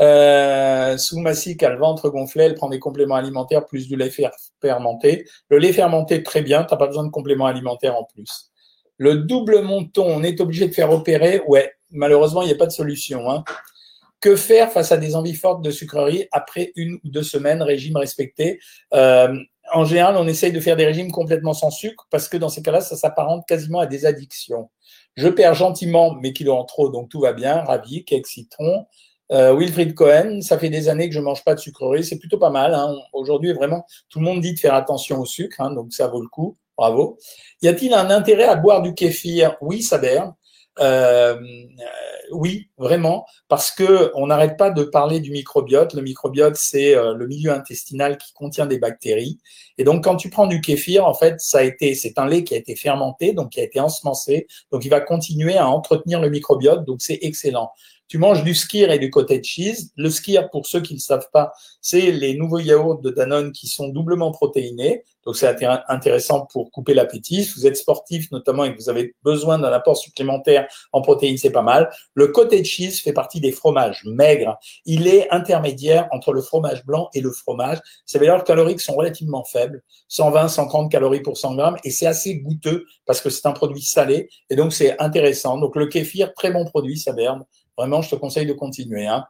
Euh, 0.00 0.96
Soumassic 0.96 1.62
a 1.62 1.70
le 1.70 1.78
ventre 1.78 2.08
gonflé, 2.08 2.44
elle 2.44 2.54
prend 2.54 2.68
des 2.68 2.78
compléments 2.78 3.16
alimentaires 3.16 3.66
plus 3.66 3.88
du 3.88 3.96
lait 3.96 4.12
fermenté. 4.60 5.26
Le 5.48 5.58
lait 5.58 5.72
fermenté, 5.72 6.22
très 6.22 6.42
bien, 6.42 6.64
tu 6.64 6.72
n'as 6.72 6.78
pas 6.78 6.86
besoin 6.86 7.04
de 7.04 7.10
compléments 7.10 7.46
alimentaires 7.46 7.96
en 7.96 8.04
plus. 8.04 8.50
Le 8.96 9.16
double 9.16 9.62
monton, 9.62 10.04
on 10.06 10.22
est 10.22 10.40
obligé 10.40 10.68
de 10.68 10.74
faire 10.74 10.90
opérer. 10.90 11.40
Ouais, 11.46 11.72
malheureusement, 11.90 12.42
il 12.42 12.46
n'y 12.46 12.52
a 12.52 12.56
pas 12.56 12.66
de 12.66 12.72
solution. 12.72 13.30
Hein. 13.30 13.44
Que 14.20 14.34
faire 14.34 14.72
face 14.72 14.90
à 14.90 14.96
des 14.96 15.14
envies 15.14 15.34
fortes 15.34 15.62
de 15.62 15.70
sucrerie 15.70 16.26
après 16.32 16.72
une 16.74 16.94
ou 17.04 17.08
deux 17.08 17.22
semaines, 17.22 17.62
régime 17.62 17.96
respecté? 17.96 18.58
Euh, 18.94 19.36
En 19.72 19.84
général, 19.84 20.16
on 20.16 20.26
essaye 20.26 20.50
de 20.50 20.60
faire 20.60 20.76
des 20.76 20.86
régimes 20.86 21.12
complètement 21.12 21.52
sans 21.52 21.70
sucre 21.70 22.06
parce 22.10 22.28
que 22.28 22.38
dans 22.38 22.48
ces 22.48 22.62
cas-là, 22.62 22.80
ça 22.80 22.96
s'apparente 22.96 23.44
quasiment 23.46 23.80
à 23.80 23.86
des 23.86 24.06
addictions. 24.06 24.70
Je 25.14 25.28
perds 25.28 25.54
gentiment 25.54 26.14
mes 26.14 26.32
kilos 26.32 26.56
en 26.56 26.64
trop, 26.64 26.88
donc 26.88 27.10
tout 27.10 27.20
va 27.20 27.32
bien. 27.32 27.62
Ravi, 27.64 28.04
cake 28.04 28.26
citron. 28.26 28.86
Euh, 29.30 29.54
Wilfried 29.54 29.94
Cohen, 29.94 30.40
ça 30.40 30.58
fait 30.58 30.70
des 30.70 30.88
années 30.88 31.08
que 31.08 31.14
je 31.14 31.20
mange 31.20 31.44
pas 31.44 31.54
de 31.54 31.60
sucrerie, 31.60 32.04
c'est 32.04 32.18
plutôt 32.18 32.38
pas 32.38 32.50
mal. 32.50 32.74
Hein. 32.74 32.94
Aujourd'hui, 33.12 33.52
vraiment, 33.52 33.84
tout 34.08 34.20
le 34.20 34.24
monde 34.24 34.40
dit 34.40 34.54
de 34.54 34.58
faire 34.58 34.74
attention 34.74 35.20
au 35.20 35.26
sucre, 35.26 35.60
hein, 35.60 35.72
donc 35.72 35.92
ça 35.92 36.08
vaut 36.08 36.22
le 36.22 36.28
coup. 36.28 36.56
Bravo. 36.76 37.18
Y 37.60 37.68
a-t-il 37.68 37.92
un 37.92 38.08
intérêt 38.10 38.44
à 38.44 38.54
boire 38.54 38.82
du 38.82 38.94
kéfir? 38.94 39.56
Oui, 39.60 39.82
ça 39.82 40.00
Euh, 40.80 41.36
oui, 42.30 42.68
vraiment, 42.76 43.26
parce 43.48 43.72
que 43.72 44.12
on 44.14 44.28
n'arrête 44.28 44.56
pas 44.56 44.70
de 44.70 44.84
parler 44.84 45.18
du 45.18 45.32
microbiote. 45.32 45.94
Le 45.94 46.02
microbiote, 46.02 46.56
c'est 46.56 46.94
euh, 46.96 47.14
le 47.14 47.26
milieu 47.26 47.52
intestinal 47.52 48.16
qui 48.16 48.32
contient 48.32 48.66
des 48.66 48.78
bactéries. 48.78 49.38
Et 49.76 49.84
donc, 49.84 50.04
quand 50.04 50.16
tu 50.16 50.30
prends 50.30 50.46
du 50.46 50.60
kéfir, 50.60 51.04
en 51.04 51.14
fait, 51.14 51.40
ça 51.40 51.58
a 51.58 51.62
été, 51.62 51.94
c'est 51.96 52.18
un 52.18 52.26
lait 52.26 52.44
qui 52.44 52.54
a 52.54 52.58
été 52.58 52.76
fermenté, 52.76 53.32
donc 53.32 53.50
qui 53.50 53.60
a 53.60 53.64
été 53.64 53.80
ensemencé, 53.80 54.46
donc 54.70 54.84
il 54.84 54.88
va 54.88 55.00
continuer 55.00 55.56
à 55.56 55.68
entretenir 55.68 56.20
le 56.20 56.30
microbiote, 56.30 56.84
donc 56.84 57.02
c'est 57.02 57.18
excellent 57.22 57.72
tu 58.08 58.18
manges 58.18 58.42
du 58.42 58.54
skir 58.54 58.90
et 58.90 58.98
du 58.98 59.10
cottage 59.10 59.44
cheese. 59.44 59.92
Le 59.96 60.10
skir, 60.10 60.50
pour 60.50 60.66
ceux 60.66 60.80
qui 60.80 60.94
ne 60.94 60.98
savent 60.98 61.28
pas, 61.32 61.52
c'est 61.80 62.10
les 62.10 62.34
nouveaux 62.34 62.58
yaourts 62.58 63.00
de 63.00 63.10
Danone 63.10 63.52
qui 63.52 63.68
sont 63.68 63.88
doublement 63.88 64.32
protéinés. 64.32 65.04
Donc, 65.24 65.36
c'est 65.36 65.62
intéressant 65.88 66.46
pour 66.46 66.70
couper 66.70 66.94
l'appétit. 66.94 67.44
Si 67.44 67.52
vous 67.54 67.66
êtes 67.66 67.76
sportif 67.76 68.30
notamment 68.32 68.64
et 68.64 68.74
que 68.74 68.80
vous 68.80 68.88
avez 68.88 69.14
besoin 69.22 69.58
d'un 69.58 69.70
apport 69.72 69.98
supplémentaire 69.98 70.66
en 70.92 71.02
protéines, 71.02 71.36
c'est 71.36 71.50
pas 71.50 71.60
mal. 71.60 71.90
Le 72.14 72.28
cottage 72.28 72.64
cheese 72.64 73.02
fait 73.02 73.12
partie 73.12 73.38
des 73.38 73.52
fromages 73.52 74.02
maigres. 74.06 74.58
Il 74.86 75.06
est 75.06 75.30
intermédiaire 75.30 76.08
entre 76.12 76.32
le 76.32 76.40
fromage 76.40 76.82
blanc 76.86 77.10
et 77.12 77.20
le 77.20 77.30
fromage. 77.30 77.78
Ses 78.06 78.18
valeurs 78.18 78.42
caloriques 78.42 78.80
sont 78.80 78.94
relativement 78.94 79.44
faibles, 79.44 79.82
120, 80.08 80.48
130 80.48 80.90
calories 80.90 81.20
pour 81.20 81.36
100 81.36 81.56
grammes, 81.56 81.76
et 81.84 81.90
c'est 81.90 82.06
assez 82.06 82.36
goûteux 82.36 82.86
parce 83.04 83.20
que 83.20 83.28
c'est 83.28 83.46
un 83.46 83.52
produit 83.52 83.82
salé, 83.82 84.30
et 84.48 84.56
donc 84.56 84.72
c'est 84.72 84.98
intéressant. 84.98 85.58
Donc, 85.58 85.76
le 85.76 85.88
kéfir, 85.88 86.32
très 86.32 86.50
bon 86.50 86.64
produit, 86.64 86.98
ça 86.98 87.12
berne. 87.12 87.44
Vraiment, 87.78 88.02
je 88.02 88.10
te 88.10 88.16
conseille 88.16 88.44
de 88.44 88.52
continuer. 88.52 89.06
Hein. 89.06 89.24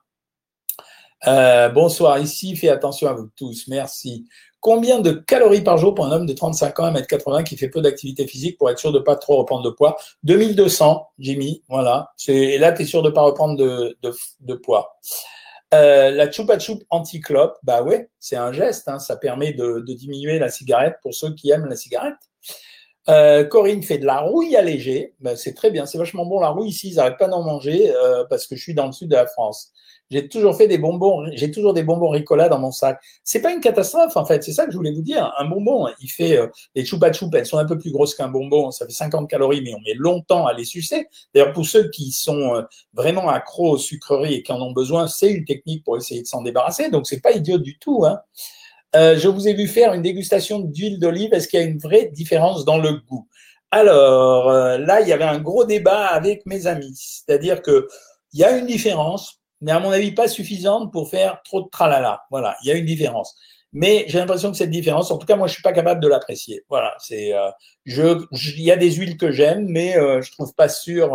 Euh, 1.27 1.69
bonsoir, 1.69 2.19
ici, 2.19 2.57
fais 2.57 2.71
attention 2.71 3.07
à 3.09 3.13
vous 3.13 3.29
tous, 3.37 3.69
merci. 3.69 4.25
Combien 4.61 5.01
de 5.01 5.13
calories 5.13 5.61
par 5.61 5.77
jour 5.77 5.95
pour 5.95 6.07
un 6.07 6.13
homme 6.13 6.25
de 6.25 6.33
35 6.33 6.81
ans, 6.81 6.91
1m80 6.91 7.45
qui 7.45 7.59
fait 7.59 7.69
peu 7.69 7.83
d'activité 7.83 8.27
physique 8.27 8.57
pour 8.57 8.71
être 8.71 8.79
sûr 8.79 8.91
de 8.91 9.01
ne 9.01 9.05
pas 9.05 9.17
trop 9.17 9.37
reprendre 9.37 9.63
de 9.63 9.71
poids? 9.71 9.99
2200, 10.23 11.11
Jimmy, 11.19 11.63
voilà. 11.69 12.15
Et 12.27 12.57
là, 12.57 12.73
tu 12.73 12.83
es 12.83 12.85
sûr 12.87 13.03
de 13.03 13.11
ne 13.11 13.15
pas 13.15 13.21
reprendre 13.21 13.57
de, 13.59 14.55
poids. 14.55 14.97
Euh, 15.75 16.11
la 16.11 16.31
choupa 16.31 16.59
choup 16.59 16.81
anti-clope, 16.89 17.59
bah 17.63 17.83
ouais, 17.83 18.09
c'est 18.19 18.37
un 18.37 18.53
geste, 18.53 18.89
hein. 18.89 18.99
ça 18.99 19.19
permet 19.19 19.53
de, 19.53 19.85
diminuer 19.87 20.39
la 20.39 20.49
cigarette 20.49 20.97
pour 21.03 21.13
ceux 21.15 21.35
qui 21.35 21.51
aiment 21.51 21.67
la 21.67 21.77
cigarette. 21.77 22.17
Euh, 23.09 23.45
Corinne 23.45 23.83
fait 23.83 23.99
de 23.99 24.07
la 24.07 24.21
rouille 24.21 24.57
allégée. 24.57 25.15
Ben, 25.21 25.37
c'est 25.37 25.55
très 25.55 25.71
bien, 25.71 25.87
c'est 25.87 25.99
vachement 25.99 26.27
bon 26.27 26.41
la 26.41 26.51
rouille 26.51 26.69
ici. 26.69 26.91
Ils 26.91 26.97
n'arrêtent 26.97 27.19
pas 27.19 27.29
d'en 27.29 27.43
manger 27.43 27.91
euh, 27.91 28.25
parce 28.29 28.47
que 28.47 28.57
je 28.57 28.63
suis 28.63 28.75
dans 28.75 28.87
le 28.87 28.93
sud 28.93 29.09
de 29.09 29.17
la 29.17 29.27
France. 29.27 29.73
J'ai 30.11 30.27
toujours 30.27 30.57
fait 30.57 30.69
des 30.69 30.79
bonbons, 30.79 31.27
j'ai 31.35 31.51
toujours 31.51 31.75
des 31.75 31.83
bonbons 31.83 32.09
Ricola 32.09 32.49
dans 32.49 32.59
mon 32.59 32.71
sac. 32.71 32.99
C'est 33.25 33.43
pas 33.43 33.53
une 33.53 33.61
catastrophe 33.61 34.17
en 34.17 34.25
fait, 34.25 34.43
c'est 34.43 34.53
ça 34.53 34.65
que 34.65 34.73
je 34.73 34.77
voulais 34.77 34.93
vous 34.93 35.03
dire. 35.03 35.35
Un 35.39 35.45
bonbon, 35.45 35.87
il 36.01 36.09
fait 36.09 36.39
euh, 36.39 36.47
les 36.75 36.85
choupa 36.85 37.13
choup, 37.13 37.31
elles 37.35 37.45
sont 37.45 37.59
un 37.59 37.67
peu 37.67 37.79
plus 37.79 37.93
grosses 37.93 38.15
qu'un 38.15 38.29
bonbon, 38.29 38.71
ça 38.71 38.87
fait 38.87 38.93
50 38.93 39.29
calories, 39.29 39.61
mais 39.63 39.75
on 39.75 39.81
met 39.81 39.95
longtemps 39.95 40.47
à 40.47 40.55
les 40.55 40.65
sucer. 40.65 41.09
D'ailleurs, 41.35 41.53
pour 41.53 41.67
ceux 41.67 41.91
qui 41.91 42.11
sont 42.11 42.55
euh, 42.55 42.63
vraiment 42.95 43.29
accros 43.29 43.73
aux 43.73 43.79
sucreries 43.79 44.35
et 44.35 44.43
qui 44.43 44.53
en 44.53 44.63
ont 44.63 44.73
besoin, 44.73 45.09
c'est 45.09 45.31
une 45.31 45.45
technique 45.45 45.85
pour 45.85 45.99
essayer 45.99 46.23
de 46.23 46.27
s'en 46.27 46.43
débarrasser. 46.43 46.91
Donc 46.91 47.07
c'est 47.07 47.21
pas 47.21 47.33
idiot 47.33 47.59
du 47.59 47.79
tout. 47.79 48.07
Hein. 48.07 48.21
Euh, 48.97 49.19
je 49.19 49.29
vous 49.29 49.49
ai 49.49 49.55
vu 49.55 49.69
faire 49.69 49.93
une 49.93 50.03
dégustation 50.03 50.61
d'huile 50.61 50.99
d'olive. 50.99 51.35
Est-ce 51.35 51.49
qu'il 51.49 51.61
y 51.61 51.63
a 51.63 51.67
une 51.67 51.79
vraie 51.79 52.07
différence 52.07 52.65
dans 52.65 52.79
le 52.79 52.93
goût? 52.93 53.29
Alors 53.71 54.49
euh, 54.49 54.79
là, 54.79 55.01
il 55.03 55.09
y 55.09 55.13
avait 55.13 55.25
un 55.25 55.39
gros 55.39 55.65
débat 55.65 56.07
avec 56.07 56.47
mes 56.47 56.67
amis. 56.67 56.95
C'est-à-dire 56.97 57.61
que 57.63 57.87
il 58.33 58.41
y 58.41 58.45
a 58.45 58.57
une 58.57 58.67
différence, 58.67 59.41
mais 59.61 59.73
à 59.73 59.81
mon 59.81 59.91
avis 59.91 60.13
pas 60.13 60.29
suffisante 60.29 60.93
pour 60.93 61.11
faire 61.11 61.43
trop 61.45 61.63
de 61.63 61.69
tralala. 61.71 62.23
Voilà, 62.31 62.57
il 62.63 62.69
y 62.69 62.73
a 62.73 62.75
une 62.75 62.87
différence. 62.87 63.37
Mais 63.73 64.07
j'ai 64.09 64.19
l'impression 64.19 64.51
que 64.51 64.57
cette 64.57 64.71
différence, 64.71 65.11
en 65.11 65.19
tout 65.19 65.27
cas, 65.27 65.37
moi, 65.37 65.47
je 65.47 65.53
suis 65.53 65.63
pas 65.63 65.75
capable 65.75 66.01
de 66.03 66.09
l'apprécier. 66.09 66.65
Voilà, 66.71 66.95
c'est, 66.99 67.35
euh, 67.35 67.51
je, 67.85 68.25
il 68.33 68.63
y 68.63 68.71
a 68.71 68.77
des 68.77 68.93
huiles 68.93 69.19
que 69.19 69.31
j'aime, 69.31 69.67
mais 69.69 69.93
je 69.93 70.33
trouve 70.33 70.55
pas 70.55 70.71
sûr. 70.71 71.15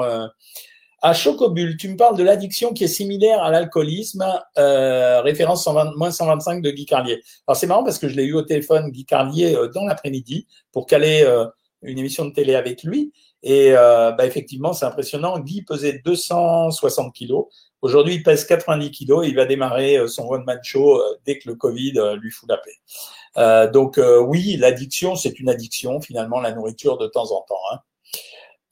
À 1.06 1.14
Chocobule, 1.14 1.76
tu 1.76 1.90
me 1.90 1.98
parles 1.98 2.18
de 2.18 2.24
l'addiction 2.24 2.72
qui 2.72 2.86
est 2.86 2.88
similaire 2.88 3.44
à 3.44 3.52
l'alcoolisme, 3.52 4.26
euh, 4.58 5.20
référence 5.20 5.66
120, 5.66 5.98
moins 5.98 6.12
125 6.12 6.62
de 6.62 6.72
Guy 6.72 6.86
Carlier. 6.86 7.22
Alors 7.46 7.58
c'est 7.58 7.68
marrant 7.68 7.84
parce 7.84 8.00
que 8.00 8.08
je 8.08 8.16
l'ai 8.16 8.24
eu 8.24 8.36
au 8.36 8.42
téléphone, 8.42 8.90
Guy 8.90 9.04
Carlier, 9.04 9.54
euh, 9.54 9.68
dans 9.68 9.84
l'après-midi 9.84 10.48
pour 10.72 10.86
caler 10.86 11.24
euh, 11.26 11.46
une 11.82 12.00
émission 12.00 12.24
de 12.24 12.32
télé 12.32 12.56
avec 12.56 12.84
lui. 12.84 13.12
Et 13.46 13.74
bah, 13.74 14.26
effectivement, 14.26 14.72
c'est 14.72 14.86
impressionnant. 14.86 15.38
Guy 15.40 15.64
pesait 15.64 16.02
260 16.06 17.14
kilos. 17.14 17.48
Aujourd'hui, 17.82 18.16
il 18.16 18.24
pèse 18.24 18.46
90 18.46 18.90
kilos 18.92 19.26
et 19.26 19.30
il 19.30 19.36
va 19.36 19.44
démarrer 19.44 20.08
son 20.08 20.26
one-man 20.26 20.60
show 20.64 21.04
dès 21.26 21.38
que 21.38 21.50
le 21.50 21.56
Covid 21.56 21.96
lui 22.22 22.32
fout 22.32 22.48
la 22.48 22.58
paix. 22.58 23.70
donc 23.74 24.00
oui, 24.22 24.56
l'addiction, 24.56 25.18
c'est 25.18 25.42
une 25.42 25.50
addiction, 25.50 26.00
finalement, 26.00 26.40
la 26.40 26.54
nourriture 26.54 26.98
de 26.98 27.08
temps 27.08 27.34
en 27.34 27.42
temps. 27.42 27.60
Hein. 27.74 27.80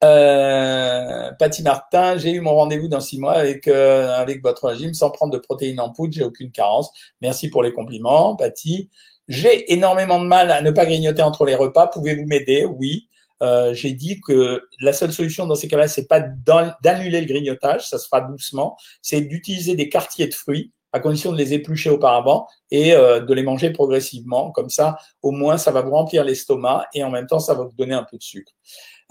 Euh, 0.03 1.31
Patty 1.33 1.61
Martin, 1.61 2.17
j'ai 2.17 2.31
eu 2.31 2.41
mon 2.41 2.55
rendez-vous 2.55 2.87
dans 2.87 2.99
six 2.99 3.19
mois 3.19 3.33
avec, 3.33 3.67
euh, 3.67 4.11
avec 4.15 4.41
votre 4.41 4.67
régime 4.67 4.93
sans 4.93 5.11
prendre 5.11 5.31
de 5.31 5.37
protéines 5.37 5.79
en 5.79 5.91
poudre, 5.91 6.13
j'ai 6.13 6.23
aucune 6.23 6.51
carence. 6.51 6.91
Merci 7.21 7.49
pour 7.49 7.61
les 7.61 7.71
compliments, 7.71 8.35
Patty. 8.35 8.89
J'ai 9.27 9.71
énormément 9.71 10.19
de 10.19 10.25
mal 10.25 10.51
à 10.51 10.61
ne 10.61 10.71
pas 10.71 10.85
grignoter 10.85 11.21
entre 11.21 11.45
les 11.45 11.55
repas. 11.55 11.87
Pouvez-vous 11.87 12.25
m'aider? 12.25 12.65
Oui. 12.65 13.07
Euh, 13.43 13.73
j'ai 13.73 13.93
dit 13.93 14.21
que 14.21 14.63
la 14.81 14.93
seule 14.93 15.13
solution 15.13 15.47
dans 15.47 15.55
ces 15.55 15.67
cas-là, 15.67 15.87
c'est 15.87 16.07
pas 16.07 16.19
d'annuler 16.19 17.21
le 17.21 17.27
grignotage, 17.27 17.87
ça 17.87 17.97
se 17.97 18.05
fera 18.05 18.21
doucement, 18.21 18.77
c'est 19.01 19.21
d'utiliser 19.21 19.75
des 19.75 19.89
quartiers 19.89 20.27
de 20.27 20.33
fruits 20.33 20.71
à 20.93 20.99
condition 20.99 21.31
de 21.31 21.37
les 21.37 21.53
éplucher 21.53 21.89
auparavant 21.89 22.47
et 22.69 22.93
euh, 22.93 23.19
de 23.19 23.33
les 23.33 23.43
manger 23.43 23.69
progressivement. 23.71 24.51
Comme 24.51 24.69
ça, 24.69 24.97
au 25.21 25.31
moins, 25.31 25.57
ça 25.57 25.71
va 25.71 25.81
vous 25.81 25.91
remplir 25.91 26.23
l'estomac 26.23 26.87
et 26.93 27.03
en 27.03 27.09
même 27.09 27.27
temps, 27.27 27.39
ça 27.39 27.53
va 27.53 27.63
vous 27.63 27.75
donner 27.77 27.93
un 27.93 28.03
peu 28.03 28.17
de 28.17 28.23
sucre. 28.23 28.51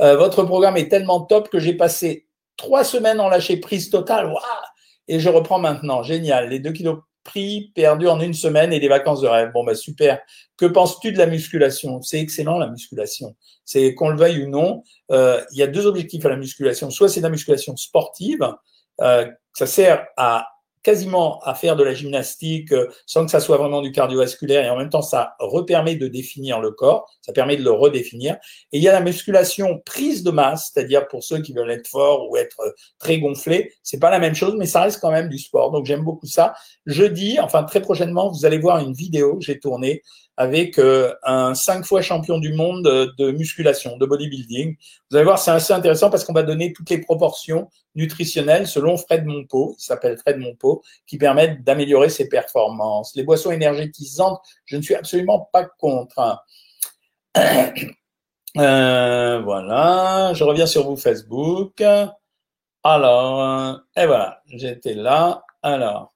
Euh, 0.01 0.17
votre 0.17 0.45
programme 0.45 0.77
est 0.77 0.89
tellement 0.89 1.23
top 1.23 1.49
que 1.49 1.59
j'ai 1.59 1.75
passé 1.75 2.27
trois 2.57 2.85
semaines 2.85 3.21
en 3.21 3.29
lâcher 3.29 3.59
prise 3.59 3.91
totale. 3.91 4.33
et 5.09 5.19
je 5.21 5.29
reprends 5.29 5.59
maintenant. 5.59 6.03
Génial. 6.03 6.51
Les 6.51 6.59
deux 6.59 6.73
kilos 6.73 6.99
pris, 7.25 7.73
perdus 7.75 8.09
en 8.09 8.21
une 8.21 8.35
semaine 8.35 8.73
et 8.73 8.81
des 8.81 8.89
vacances 8.89 9.21
de 9.21 9.29
rêve. 9.29 9.51
Bon, 9.53 9.65
bah 9.65 9.75
super. 9.75 10.21
Que 10.57 10.67
penses-tu 10.67 11.13
de 11.13 11.19
la 11.19 11.27
musculation? 11.27 12.01
C'est 12.03 12.21
excellent 12.21 12.59
la 12.59 12.69
musculation. 12.69 13.37
C'est 13.65 13.95
qu'on 13.95 14.11
le 14.11 14.17
veuille 14.17 14.45
ou 14.45 14.49
non. 14.49 14.83
Euh, 15.11 15.41
il 15.53 15.59
y 15.59 15.63
a 15.63 15.67
deux 15.67 15.87
objectifs 15.87 16.25
à 16.27 16.29
la 16.29 16.37
musculation. 16.37 16.91
Soit 16.91 17.09
c'est 17.09 17.21
de 17.21 17.25
la 17.25 17.31
musculation 17.31 17.77
sportive, 17.77 18.49
euh, 19.01 19.27
ça 19.55 19.67
sert 19.67 20.07
à 20.17 20.47
quasiment 20.83 21.41
à 21.41 21.55
faire 21.55 21.77
de 21.77 21.85
la 21.85 21.95
gymnastique 21.95 22.73
euh, 22.73 22.89
sans 23.07 23.25
que 23.25 23.31
ça 23.31 23.41
soit 23.41 23.57
vraiment 23.57 23.83
du 23.83 23.93
cardiovasculaire 23.93 24.65
et 24.65 24.71
en 24.71 24.77
même 24.77 24.89
temps 24.89 25.03
ça 25.03 25.35
repermet 25.39 25.97
de 25.97 26.09
définir 26.09 26.61
le 26.61 26.71
corps, 26.71 27.11
ça 27.21 27.33
permet 27.33 27.57
de 27.57 27.63
le 27.63 27.71
redéfinir. 27.71 28.35
Et 28.73 28.79
il 28.79 28.83
y 28.83 28.89
a 28.89 28.93
la 28.93 29.01
musculation 29.01 29.81
prise 29.85 30.23
de 30.23 30.31
masse, 30.31 30.71
c'est-à-dire 30.73 31.09
pour 31.09 31.23
ceux 31.23 31.41
qui 31.41 31.53
veulent 31.53 31.71
être 31.71 31.89
forts 31.89 32.31
ou 32.31 32.37
être 32.37 32.61
euh, 32.61 32.71
très 32.99 33.19
gonflés, 33.19 33.73
c'est 33.83 34.01
pas 34.01 34.11
la 34.11 34.19
même 34.19 34.35
chose, 34.35 34.55
mais 34.57 34.67
ça 34.67 34.83
reste 34.83 35.01
quand 35.01 35.11
même 35.11 35.29
du 35.29 35.39
sport. 35.39 35.71
Donc 35.71 35.87
j'aime 35.87 36.03
beaucoup 36.03 36.27
ça. 36.27 36.55
Jeudi, 36.87 37.39
enfin 37.41 37.65
très 37.65 37.81
prochainement, 37.81 38.31
vous 38.31 38.45
allez 38.45 38.59
voir 38.59 38.79
une 38.79 38.93
vidéo 38.93 39.37
que 39.37 39.45
j'ai 39.45 39.59
tournée 39.59 40.03
avec 40.41 40.79
euh, 40.79 41.15
un 41.23 41.55
cinq 41.55 41.85
fois 41.85 42.01
champion 42.01 42.39
du 42.39 42.55
monde 42.55 42.83
de 42.83 43.31
musculation, 43.31 43.99
de 43.99 44.07
bodybuilding. 44.07 44.75
Vous 45.11 45.17
allez 45.19 45.25
voir, 45.27 45.39
c'est 45.39 45.51
assez 45.51 45.75
intéressant 45.75 46.09
parce 46.09 46.25
qu'on 46.25 46.33
va 46.33 46.43
donner 46.43 46.73
toutes 46.73 46.89
les 46.89 46.97
proportions 46.97 47.69
nutritionnelles 47.95 48.67
selon 48.67 48.97
Fred 48.97 49.27
Monpeau, 49.27 49.75
il 49.79 49.83
s'appelle 49.83 50.17
Fred 50.17 50.39
Monpeau, 50.39 50.81
qui 51.07 51.19
permettent 51.19 51.63
d'améliorer 51.63 52.09
ses 52.09 52.27
performances. 52.27 53.15
Les 53.17 53.23
boissons 53.23 53.51
énergétisantes, 53.51 54.41
je 54.65 54.79
ne 54.79 54.83
suis 54.83 54.95
absolument 54.95 55.51
pas 55.53 55.67
contre. 55.67 56.43
Euh, 58.59 59.41
voilà, 59.45 60.33
je 60.35 60.43
reviens 60.43 60.67
sur 60.67 60.85
vous 60.85 60.97
Facebook. 60.97 61.85
Alors, 62.83 63.79
et 63.97 64.07
voilà, 64.07 64.43
j'étais 64.49 64.95
là. 64.95 65.45
Alors, 65.63 66.13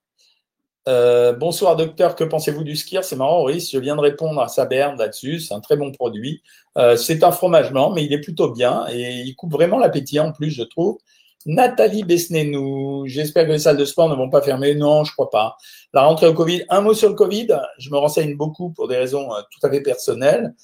euh, 0.87 1.33
bonsoir 1.33 1.77
docteur, 1.77 2.14
que 2.14 2.25
pensez-vous 2.25 2.62
du 2.62 2.77
skir? 2.77 3.05
C'est 3.05 3.16
marrant, 3.16 3.44
oui, 3.44 3.61
je 3.61 3.79
viens 3.79 3.97
de 3.97 4.01
répondre 4.01 4.40
à 4.40 4.49
Saberne 4.49 4.99
là-dessus, 4.99 5.40
c'est 5.40 5.55
un 5.55 5.61
très 5.61 5.77
bon 5.77 5.92
produit. 5.92 6.42
Euh, 6.77 6.97
c'est 6.97 7.25
un 7.25 7.33
fromage 7.33 7.73
blanc, 7.73 7.92
mais 7.92 8.05
il 8.05 8.12
est 8.12 8.20
plutôt 8.20 8.51
bien 8.51 8.87
et 8.92 9.20
il 9.20 9.35
coupe 9.35 9.53
vraiment 9.53 9.79
l'appétit 9.79 10.20
en 10.20 10.33
plus, 10.33 10.51
je 10.51 10.62
trouve. 10.62 10.99
Nathalie 11.47 12.05
Besnénou, 12.05 13.05
j'espère 13.07 13.47
que 13.47 13.53
les 13.53 13.59
salles 13.59 13.77
de 13.77 13.85
sport 13.85 14.09
ne 14.09 14.14
vont 14.14 14.31
pas 14.31 14.42
fermer. 14.42 14.75
Non, 14.75 15.05
je 15.05 15.12
crois 15.12 15.31
pas. 15.31 15.57
La 15.92 16.03
rentrée 16.03 16.27
au 16.27 16.35
Covid, 16.35 16.64
un 16.68 16.81
mot 16.81 16.94
sur 16.94 17.09
le 17.09 17.14
Covid. 17.14 17.49
Je 17.79 17.90
me 17.90 17.97
renseigne 17.97 18.37
beaucoup 18.37 18.70
pour 18.70 18.88
des 18.88 18.97
raisons 18.97 19.33
euh, 19.33 19.40
tout 19.51 19.66
à 19.66 19.70
fait 19.70 19.83
personnelles. 19.83 20.55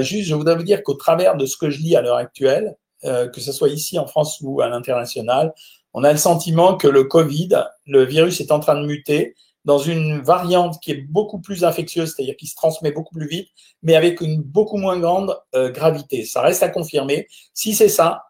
juste, 0.00 0.28
je 0.28 0.34
voudrais 0.34 0.56
vous 0.56 0.62
dire 0.62 0.82
qu'au 0.82 0.94
travers 0.94 1.36
de 1.36 1.46
ce 1.46 1.56
que 1.56 1.70
je 1.70 1.80
lis 1.80 1.96
à 1.96 2.02
l'heure 2.02 2.16
actuelle, 2.16 2.76
que 3.02 3.40
ce 3.40 3.52
soit 3.52 3.70
ici 3.70 3.98
en 3.98 4.06
France 4.06 4.38
ou 4.42 4.60
à 4.60 4.68
l'international, 4.68 5.54
on 5.94 6.04
a 6.04 6.12
le 6.12 6.18
sentiment 6.18 6.76
que 6.76 6.86
le 6.86 7.04
Covid, 7.04 7.64
le 7.86 8.04
virus 8.04 8.40
est 8.40 8.52
en 8.52 8.60
train 8.60 8.80
de 8.80 8.86
muter 8.86 9.34
dans 9.64 9.78
une 9.78 10.20
variante 10.20 10.80
qui 10.80 10.92
est 10.92 11.02
beaucoup 11.08 11.40
plus 11.40 11.64
infectieuse, 11.64 12.14
c'est-à-dire 12.14 12.36
qui 12.36 12.46
se 12.46 12.54
transmet 12.54 12.92
beaucoup 12.92 13.14
plus 13.14 13.28
vite, 13.28 13.48
mais 13.82 13.94
avec 13.94 14.20
une 14.20 14.42
beaucoup 14.42 14.78
moins 14.78 14.98
grande 14.98 15.38
euh, 15.54 15.70
gravité. 15.70 16.24
Ça 16.24 16.40
reste 16.40 16.62
à 16.62 16.68
confirmer. 16.68 17.28
Si 17.52 17.74
c'est 17.74 17.88
ça, 17.88 18.24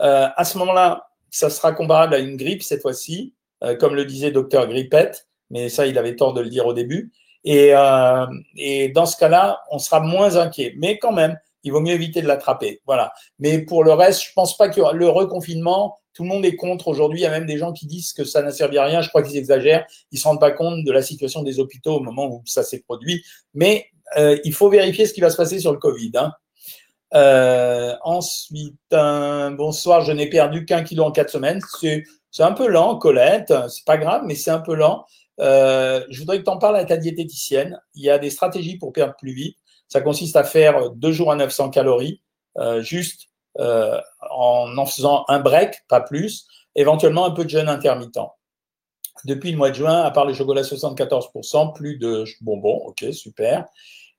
euh, 0.00 0.28
à 0.34 0.44
ce 0.44 0.58
moment-là, 0.58 1.08
ça 1.30 1.50
sera 1.50 1.72
comparable 1.72 2.14
à 2.14 2.18
une 2.18 2.36
grippe 2.36 2.62
cette 2.62 2.82
fois-ci, 2.82 3.34
euh, 3.64 3.76
comme 3.76 3.94
le 3.94 4.04
disait 4.04 4.30
docteur 4.30 4.68
Grippette, 4.68 5.28
mais 5.50 5.68
ça, 5.68 5.86
il 5.86 5.98
avait 5.98 6.16
tort 6.16 6.34
de 6.34 6.40
le 6.40 6.48
dire 6.48 6.66
au 6.66 6.72
début. 6.72 7.12
Et, 7.44 7.72
et 8.56 8.88
dans 8.88 9.06
ce 9.06 9.16
cas-là, 9.18 9.60
on 9.70 9.78
sera 9.78 10.00
moins 10.00 10.34
inquiet. 10.34 10.74
Mais 10.78 10.98
quand 10.98 11.12
même, 11.12 11.38
il 11.62 11.70
vaut 11.70 11.80
mieux 11.80 11.92
éviter 11.92 12.20
de 12.20 12.26
l'attraper. 12.26 12.80
Voilà. 12.86 13.12
Mais 13.38 13.60
pour 13.60 13.84
le 13.84 13.92
reste, 13.92 14.24
je 14.24 14.32
pense 14.34 14.56
pas 14.56 14.68
que 14.68 14.80
le 14.92 15.08
reconfinement, 15.08 15.96
tout 16.16 16.22
le 16.22 16.30
monde 16.30 16.46
est 16.46 16.56
contre 16.56 16.88
aujourd'hui. 16.88 17.20
Il 17.20 17.22
y 17.22 17.26
a 17.26 17.30
même 17.30 17.44
des 17.44 17.58
gens 17.58 17.74
qui 17.74 17.86
disent 17.86 18.14
que 18.14 18.24
ça 18.24 18.40
n'a 18.40 18.50
servi 18.50 18.78
à 18.78 18.84
rien. 18.84 19.02
Je 19.02 19.10
crois 19.10 19.22
qu'ils 19.22 19.36
exagèrent. 19.36 19.86
Ils 20.12 20.18
se 20.18 20.26
rendent 20.26 20.40
pas 20.40 20.50
compte 20.50 20.82
de 20.82 20.90
la 20.90 21.02
situation 21.02 21.42
des 21.42 21.60
hôpitaux 21.60 21.96
au 21.96 22.00
moment 22.00 22.26
où 22.26 22.42
ça 22.46 22.62
s'est 22.62 22.80
produit. 22.80 23.22
Mais 23.52 23.88
euh, 24.16 24.38
il 24.44 24.54
faut 24.54 24.70
vérifier 24.70 25.04
ce 25.04 25.12
qui 25.12 25.20
va 25.20 25.28
se 25.28 25.36
passer 25.36 25.60
sur 25.60 25.72
le 25.72 25.78
Covid. 25.78 26.12
Hein. 26.14 26.32
Euh, 27.14 27.94
ensuite, 28.02 28.80
bonsoir, 28.90 30.00
je 30.00 30.12
n'ai 30.12 30.30
perdu 30.30 30.64
qu'un 30.64 30.82
kilo 30.82 31.04
en 31.04 31.12
quatre 31.12 31.28
semaines. 31.28 31.60
C'est 32.30 32.42
un 32.42 32.52
peu 32.52 32.66
lent, 32.66 32.96
Colette. 32.96 33.52
C'est 33.68 33.84
pas 33.84 33.98
grave, 33.98 34.22
mais 34.24 34.36
c'est 34.36 34.50
un 34.50 34.60
peu 34.60 34.74
lent. 34.74 35.04
Euh, 35.38 36.02
je 36.08 36.18
voudrais 36.20 36.38
que 36.38 36.44
tu 36.44 36.50
en 36.50 36.56
parles 36.56 36.76
à 36.76 36.86
ta 36.86 36.96
diététicienne. 36.96 37.78
Il 37.94 38.02
y 38.02 38.08
a 38.08 38.18
des 38.18 38.30
stratégies 38.30 38.78
pour 38.78 38.94
perdre 38.94 39.16
plus 39.18 39.34
vite. 39.34 39.58
Ça 39.88 40.00
consiste 40.00 40.36
à 40.36 40.44
faire 40.44 40.92
deux 40.92 41.12
jours 41.12 41.30
à 41.30 41.36
900 41.36 41.68
calories, 41.68 42.22
juste 42.80 43.28
euh, 43.58 44.00
en 44.30 44.76
en 44.76 44.86
faisant 44.86 45.24
un 45.28 45.40
break, 45.40 45.84
pas 45.88 46.00
plus, 46.00 46.46
éventuellement 46.74 47.24
un 47.26 47.30
peu 47.30 47.44
de 47.44 47.50
jeûne 47.50 47.68
intermittent. 47.68 48.18
Depuis 49.24 49.50
le 49.50 49.56
mois 49.56 49.70
de 49.70 49.74
juin, 49.74 50.02
à 50.02 50.10
part 50.10 50.26
le 50.26 50.34
chocolat 50.34 50.62
74%, 50.62 51.74
plus 51.74 51.96
de 51.96 52.24
bonbons, 52.42 52.82
ok, 52.86 53.06
super. 53.12 53.64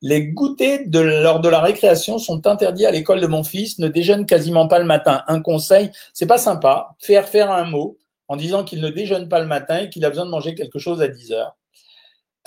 Les 0.01 0.27
goûters 0.27 0.81
lors 0.91 1.39
de 1.39 1.49
la 1.49 1.59
récréation 1.59 2.19
sont 2.19 2.45
interdits 2.45 2.85
à 2.85 2.91
l'école 2.91 3.19
de 3.19 3.27
mon 3.27 3.43
fils, 3.43 3.79
ne 3.79 3.87
déjeune 3.87 4.25
quasiment 4.25 4.67
pas 4.67 4.79
le 4.79 4.85
matin. 4.85 5.23
Un 5.27 5.41
conseil, 5.41 5.91
c'est 6.13 6.27
pas 6.27 6.37
sympa, 6.37 6.95
faire 6.99 7.27
faire 7.27 7.51
un 7.51 7.65
mot 7.65 7.97
en 8.27 8.35
disant 8.35 8.63
qu'il 8.63 8.81
ne 8.81 8.89
déjeune 8.89 9.29
pas 9.29 9.39
le 9.39 9.47
matin 9.47 9.79
et 9.79 9.89
qu'il 9.89 10.05
a 10.05 10.09
besoin 10.09 10.25
de 10.25 10.31
manger 10.31 10.53
quelque 10.53 10.79
chose 10.79 11.01
à 11.01 11.07
10 11.07 11.31
heures. 11.31 11.55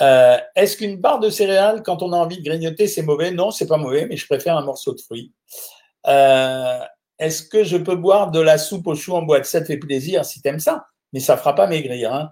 Euh, 0.01 0.37
Est-ce 0.55 0.77
qu'une 0.77 0.97
barre 0.97 1.19
de 1.19 1.29
céréales, 1.29 1.83
quand 1.83 2.01
on 2.01 2.13
a 2.13 2.17
envie 2.17 2.37
de 2.37 2.43
grignoter, 2.43 2.87
c'est 2.87 3.03
mauvais? 3.03 3.31
Non, 3.31 3.51
c'est 3.51 3.67
pas 3.67 3.77
mauvais, 3.77 4.05
mais 4.05 4.15
je 4.15 4.25
préfère 4.25 4.57
un 4.57 4.63
morceau 4.63 4.93
de 4.93 5.01
fruit. 5.01 5.31
Euh, 6.07 6.79
est-ce 7.19 7.43
que 7.43 7.63
je 7.63 7.77
peux 7.77 7.95
boire 7.95 8.31
de 8.31 8.39
la 8.39 8.57
soupe 8.57 8.87
aux 8.87 8.95
choux 8.95 9.13
en 9.13 9.21
boîte? 9.21 9.45
Ça 9.45 9.61
te 9.61 9.65
fait 9.65 9.77
plaisir 9.77 10.25
si 10.25 10.41
tu 10.41 10.47
aimes 10.47 10.59
ça, 10.59 10.87
mais 11.13 11.19
ça 11.19 11.33
ne 11.33 11.39
fera 11.39 11.55
pas 11.55 11.67
maigrir. 11.67 12.13
Hein. 12.13 12.31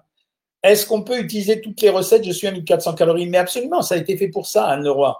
Est-ce 0.62 0.86
qu'on 0.86 1.02
peut 1.02 1.18
utiliser 1.18 1.60
toutes 1.60 1.80
les 1.80 1.90
recettes? 1.90 2.24
Je 2.24 2.32
suis 2.32 2.46
à 2.46 2.52
1400 2.52 2.94
calories, 2.94 3.26
mais 3.26 3.38
absolument, 3.38 3.82
ça 3.82 3.94
a 3.94 3.98
été 3.98 4.16
fait 4.16 4.28
pour 4.28 4.46
ça, 4.46 4.66
Anne 4.66 4.82
Leroy. 4.82 5.16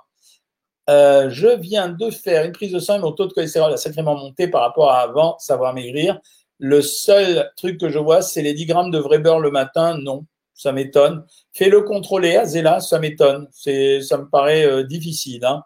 Euh, 0.90 1.30
je 1.30 1.46
viens 1.46 1.88
de 1.88 2.10
faire 2.10 2.44
une 2.44 2.52
prise 2.52 2.72
de 2.72 2.80
sang 2.80 2.96
et 2.96 2.98
mon 2.98 3.12
taux 3.12 3.26
de 3.26 3.32
cholestérol 3.32 3.72
a 3.72 3.76
sacrément 3.76 4.16
monté 4.16 4.48
par 4.48 4.62
rapport 4.62 4.90
à 4.90 5.00
avant, 5.00 5.38
savoir 5.38 5.72
maigrir. 5.72 6.18
Le 6.58 6.82
seul 6.82 7.50
truc 7.56 7.78
que 7.78 7.88
je 7.88 7.98
vois, 7.98 8.22
c'est 8.22 8.42
les 8.42 8.54
10 8.54 8.66
grammes 8.66 8.90
de 8.90 8.98
vrai 8.98 9.18
beurre 9.18 9.40
le 9.40 9.50
matin. 9.50 9.96
Non, 9.98 10.26
ça 10.54 10.72
m'étonne. 10.72 11.24
Fais-le 11.52 11.82
contrôler, 11.82 12.36
Azela, 12.36 12.80
ça 12.80 12.98
m'étonne. 12.98 13.48
Ça 13.52 14.18
me 14.18 14.28
paraît 14.28 14.66
euh, 14.66 14.82
difficile. 14.82 15.44
Hein. 15.44 15.62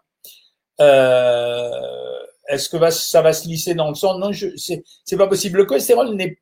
Euh, 0.79 2.14
est-ce 2.47 2.69
que 2.69 2.89
ça 2.91 3.21
va 3.21 3.33
se 3.33 3.47
lisser 3.47 3.73
dans 3.73 3.89
le 3.89 3.95
sang? 3.95 4.19
Non, 4.19 4.31
c'est 4.33 5.17
pas 5.17 5.27
possible. 5.27 5.57
Le 5.57 5.65
cholestérol 5.65 6.19
est, 6.21 6.39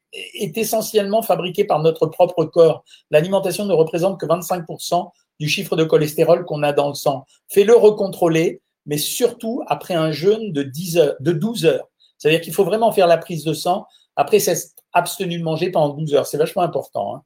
essentiellement 0.58 1.22
fabriqué 1.22 1.64
par 1.64 1.82
notre 1.82 2.08
propre 2.08 2.46
corps. 2.46 2.84
L'alimentation 3.10 3.66
ne 3.66 3.74
représente 3.74 4.20
que 4.20 4.26
25% 4.26 5.12
du 5.40 5.48
chiffre 5.48 5.76
de 5.76 5.84
cholestérol 5.84 6.46
qu'on 6.46 6.64
a 6.64 6.74
dans 6.74 6.90
le 6.90 6.94
sang. 6.94 7.26
Fais-le 7.50 7.76
recontrôler, 7.76 8.62
mais 8.86 8.98
surtout 8.98 9.64
après 9.68 9.94
un 9.94 10.12
jeûne 10.12 10.52
de, 10.52 10.64
10 10.64 10.98
heures, 10.98 11.16
de 11.20 11.32
12 11.32 11.66
heures. 11.66 11.88
C'est-à-dire 12.18 12.42
qu'il 12.42 12.54
faut 12.54 12.66
vraiment 12.66 12.92
faire 12.92 13.08
la 13.08 13.18
prise 13.18 13.44
de 13.44 13.54
sang 13.54 13.86
après 14.16 14.40
s'être 14.40 14.74
abstenu 14.92 15.38
de 15.40 15.44
manger 15.44 15.72
pendant 15.72 15.94
12 15.96 16.14
heures. 16.16 16.28
C'est 16.28 16.38
vachement 16.38 16.62
important. 16.62 17.16
Hein. 17.16 17.22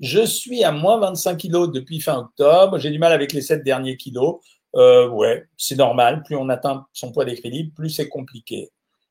Je 0.00 0.24
suis 0.24 0.64
à 0.64 0.72
moins 0.72 0.98
25 0.98 1.36
kilos 1.36 1.70
depuis 1.70 2.00
fin 2.00 2.18
octobre. 2.18 2.78
J'ai 2.78 2.90
du 2.90 2.98
mal 2.98 3.12
avec 3.12 3.32
les 3.32 3.40
7 3.40 3.62
derniers 3.62 3.96
kilos. 3.96 4.40
Euh, 4.76 5.08
ouais, 5.08 5.46
c'est 5.56 5.76
normal. 5.76 6.22
Plus 6.22 6.36
on 6.36 6.48
atteint 6.48 6.86
son 6.92 7.12
poids 7.12 7.24
d'équilibre, 7.24 7.72
plus 7.74 7.90
c'est 7.90 8.08
compliqué. 8.08 8.70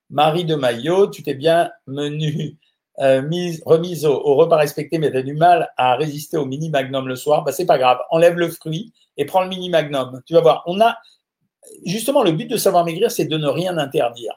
Marie 0.10 0.46
de 0.46 0.56
Maillot, 0.56 1.10
tu 1.10 1.24
t'es 1.24 1.34
bien 1.34 1.72
menu, 1.88 2.58
euh, 3.00 3.22
mise, 3.24 3.64
remise 3.66 4.06
au, 4.06 4.36
repas 4.36 4.58
respecté, 4.58 5.00
mais 5.00 5.12
tu 5.12 5.18
as 5.18 5.24
du 5.24 5.34
mal 5.34 5.70
à 5.78 5.96
résister 5.96 6.38
au 6.38 6.46
mini 6.46 6.70
magnum 6.70 7.08
le 7.08 7.16
soir. 7.16 7.44
Bah, 7.44 7.52
c'est 7.52 7.66
pas 7.66 7.80
grave. 7.80 8.00
Enlève 8.12 8.36
le 8.38 8.50
fruit 8.50 8.94
et 9.18 9.26
prends 9.26 9.42
le 9.42 9.50
mini 9.50 9.70
magnum. 9.70 10.22
Tu 10.26 10.34
vas 10.34 10.42
voir. 10.42 10.64
On 10.68 10.80
a, 10.82 10.98
justement, 11.86 12.24
le 12.24 12.32
but 12.32 12.48
de 12.48 12.58
savoir 12.58 12.86
maigrir, 12.86 13.10
c'est 13.10 13.26
de 13.26 13.38
ne 13.38 13.48
rien 13.48 13.78
interdire. 13.78 14.34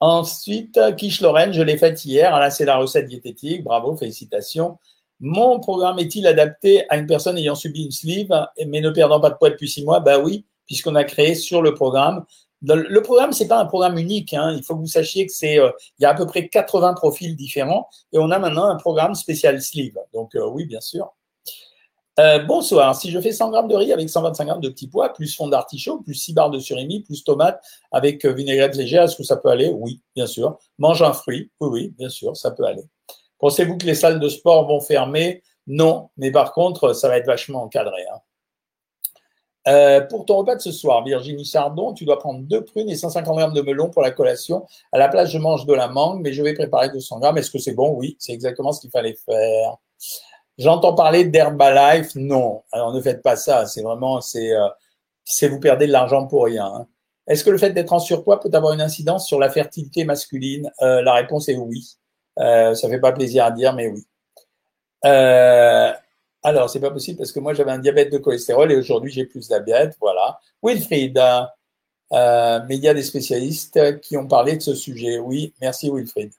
Ensuite, 0.00 0.78
quiche 0.98 1.22
Lorraine, 1.22 1.54
je 1.54 1.62
l'ai 1.62 1.78
faite 1.78 2.04
hier. 2.04 2.34
Ah, 2.34 2.40
là, 2.40 2.50
c'est 2.50 2.66
la 2.66 2.76
recette 2.76 3.06
diététique. 3.06 3.64
Bravo, 3.64 3.96
félicitations. 3.96 4.78
Mon 5.20 5.60
programme 5.60 5.98
est-il 5.98 6.26
adapté 6.26 6.88
à 6.90 6.98
une 6.98 7.06
personne 7.06 7.38
ayant 7.38 7.54
subi 7.54 7.84
une 7.84 7.90
sleeve 7.90 8.30
mais 8.66 8.80
ne 8.80 8.90
perdant 8.90 9.20
pas 9.20 9.30
de 9.30 9.36
poids 9.36 9.50
depuis 9.50 9.68
six 9.68 9.84
mois? 9.84 10.00
Ben 10.00 10.22
oui, 10.22 10.44
puisqu'on 10.66 10.94
a 10.94 11.04
créé 11.04 11.34
sur 11.34 11.62
le 11.62 11.74
programme. 11.74 12.24
Le 12.62 13.00
programme, 13.00 13.32
c'est 13.32 13.48
pas 13.48 13.58
un 13.58 13.66
programme 13.66 13.98
unique. 13.98 14.34
Hein. 14.34 14.54
Il 14.56 14.62
faut 14.62 14.74
que 14.74 14.80
vous 14.80 14.86
sachiez 14.86 15.26
que 15.26 15.32
c'est, 15.32 15.58
euh, 15.58 15.70
il 15.98 16.02
y 16.02 16.06
a 16.06 16.10
à 16.10 16.14
peu 16.14 16.26
près 16.26 16.48
80 16.48 16.94
profils 16.94 17.34
différents 17.36 17.88
et 18.12 18.18
on 18.18 18.30
a 18.30 18.38
maintenant 18.38 18.64
un 18.64 18.76
programme 18.76 19.14
spécial 19.14 19.60
sleeve. 19.62 19.98
Donc 20.12 20.34
euh, 20.34 20.46
oui, 20.48 20.66
bien 20.66 20.80
sûr. 20.80 21.14
Euh, 22.18 22.38
bonsoir. 22.40 22.94
Si 22.94 23.10
je 23.10 23.20
fais 23.20 23.32
100 23.32 23.50
grammes 23.50 23.68
de 23.68 23.76
riz 23.76 23.92
avec 23.92 24.08
125 24.08 24.44
grammes 24.46 24.60
de 24.60 24.70
petits 24.70 24.88
pois, 24.88 25.12
plus 25.12 25.34
fond 25.34 25.48
d'artichaut, 25.48 26.00
plus 26.00 26.14
6 26.14 26.32
barres 26.32 26.50
de 26.50 26.58
surimi, 26.58 27.00
plus 27.00 27.24
tomate 27.24 27.62
avec 27.92 28.24
vinaigrette 28.24 28.74
légère, 28.74 29.04
est-ce 29.04 29.16
que 29.16 29.22
ça 29.22 29.36
peut 29.36 29.50
aller? 29.50 29.68
Oui, 29.68 30.00
bien 30.14 30.26
sûr. 30.26 30.58
Mange 30.78 31.02
un 31.02 31.12
fruit? 31.12 31.50
Oui, 31.60 31.68
oui, 31.70 31.94
bien 31.98 32.08
sûr, 32.08 32.34
ça 32.34 32.50
peut 32.50 32.64
aller. 32.64 32.84
Pensez-vous 33.38 33.76
que 33.76 33.86
les 33.86 33.94
salles 33.94 34.20
de 34.20 34.28
sport 34.28 34.66
vont 34.66 34.80
fermer? 34.80 35.42
Non, 35.66 36.10
mais 36.16 36.30
par 36.30 36.52
contre, 36.52 36.92
ça 36.92 37.08
va 37.08 37.18
être 37.18 37.26
vachement 37.26 37.62
encadré. 37.62 38.02
Hein. 38.12 38.20
Euh, 39.68 40.00
pour 40.00 40.24
ton 40.24 40.36
repas 40.36 40.54
de 40.54 40.60
ce 40.60 40.70
soir, 40.70 41.02
Virginie 41.02 41.44
Chardon, 41.44 41.92
tu 41.92 42.04
dois 42.04 42.18
prendre 42.18 42.40
deux 42.40 42.64
prunes 42.64 42.88
et 42.88 42.94
150 42.94 43.36
grammes 43.36 43.52
de 43.52 43.62
melon 43.62 43.90
pour 43.90 44.00
la 44.00 44.12
collation. 44.12 44.64
À 44.92 44.98
la 44.98 45.08
place, 45.08 45.30
je 45.30 45.38
mange 45.38 45.66
de 45.66 45.74
la 45.74 45.88
mangue, 45.88 46.20
mais 46.22 46.32
je 46.32 46.42
vais 46.42 46.54
préparer 46.54 46.88
200 46.90 47.18
grammes. 47.18 47.38
Est-ce 47.38 47.50
que 47.50 47.58
c'est 47.58 47.74
bon? 47.74 47.92
Oui, 47.96 48.16
c'est 48.20 48.32
exactement 48.32 48.72
ce 48.72 48.80
qu'il 48.80 48.90
fallait 48.90 49.16
faire. 49.24 49.76
J'entends 50.56 50.94
parler 50.94 51.24
d'Herbalife. 51.24 52.14
Non, 52.14 52.62
alors 52.70 52.92
ne 52.92 53.00
faites 53.00 53.22
pas 53.22 53.34
ça. 53.36 53.66
C'est 53.66 53.82
vraiment, 53.82 54.20
c'est, 54.20 54.52
euh, 54.52 54.68
vous 55.48 55.60
perdez 55.60 55.88
de 55.88 55.92
l'argent 55.92 56.26
pour 56.26 56.44
rien. 56.44 56.66
Hein. 56.66 56.86
Est-ce 57.26 57.42
que 57.42 57.50
le 57.50 57.58
fait 57.58 57.70
d'être 57.70 57.92
en 57.92 57.98
surpoids 57.98 58.38
peut 58.38 58.50
avoir 58.52 58.72
une 58.72 58.80
incidence 58.80 59.26
sur 59.26 59.40
la 59.40 59.50
fertilité 59.50 60.04
masculine? 60.04 60.70
Euh, 60.80 61.02
La 61.02 61.14
réponse 61.14 61.48
est 61.48 61.56
oui. 61.56 61.96
Euh, 62.38 62.74
ça 62.74 62.88
fait 62.88 63.00
pas 63.00 63.12
plaisir 63.12 63.44
à 63.44 63.50
dire, 63.50 63.74
mais 63.74 63.88
oui. 63.88 64.04
Euh, 65.04 65.92
alors, 66.42 66.70
c'est 66.70 66.80
pas 66.80 66.90
possible 66.90 67.18
parce 67.18 67.32
que 67.32 67.40
moi, 67.40 67.54
j'avais 67.54 67.72
un 67.72 67.78
diabète 67.78 68.12
de 68.12 68.18
cholestérol 68.18 68.70
et 68.72 68.76
aujourd'hui, 68.76 69.10
j'ai 69.10 69.24
plus 69.24 69.48
de 69.48 69.58
diabète. 69.58 69.96
Voilà. 70.00 70.38
Wilfried, 70.62 71.18
euh, 72.12 72.60
mais 72.68 72.76
il 72.76 72.82
y 72.82 72.88
a 72.88 72.94
des 72.94 73.02
spécialistes 73.02 74.00
qui 74.00 74.16
ont 74.16 74.26
parlé 74.26 74.56
de 74.56 74.62
ce 74.62 74.74
sujet. 74.74 75.18
Oui, 75.18 75.54
merci 75.60 75.90
Wilfried. 75.90 76.32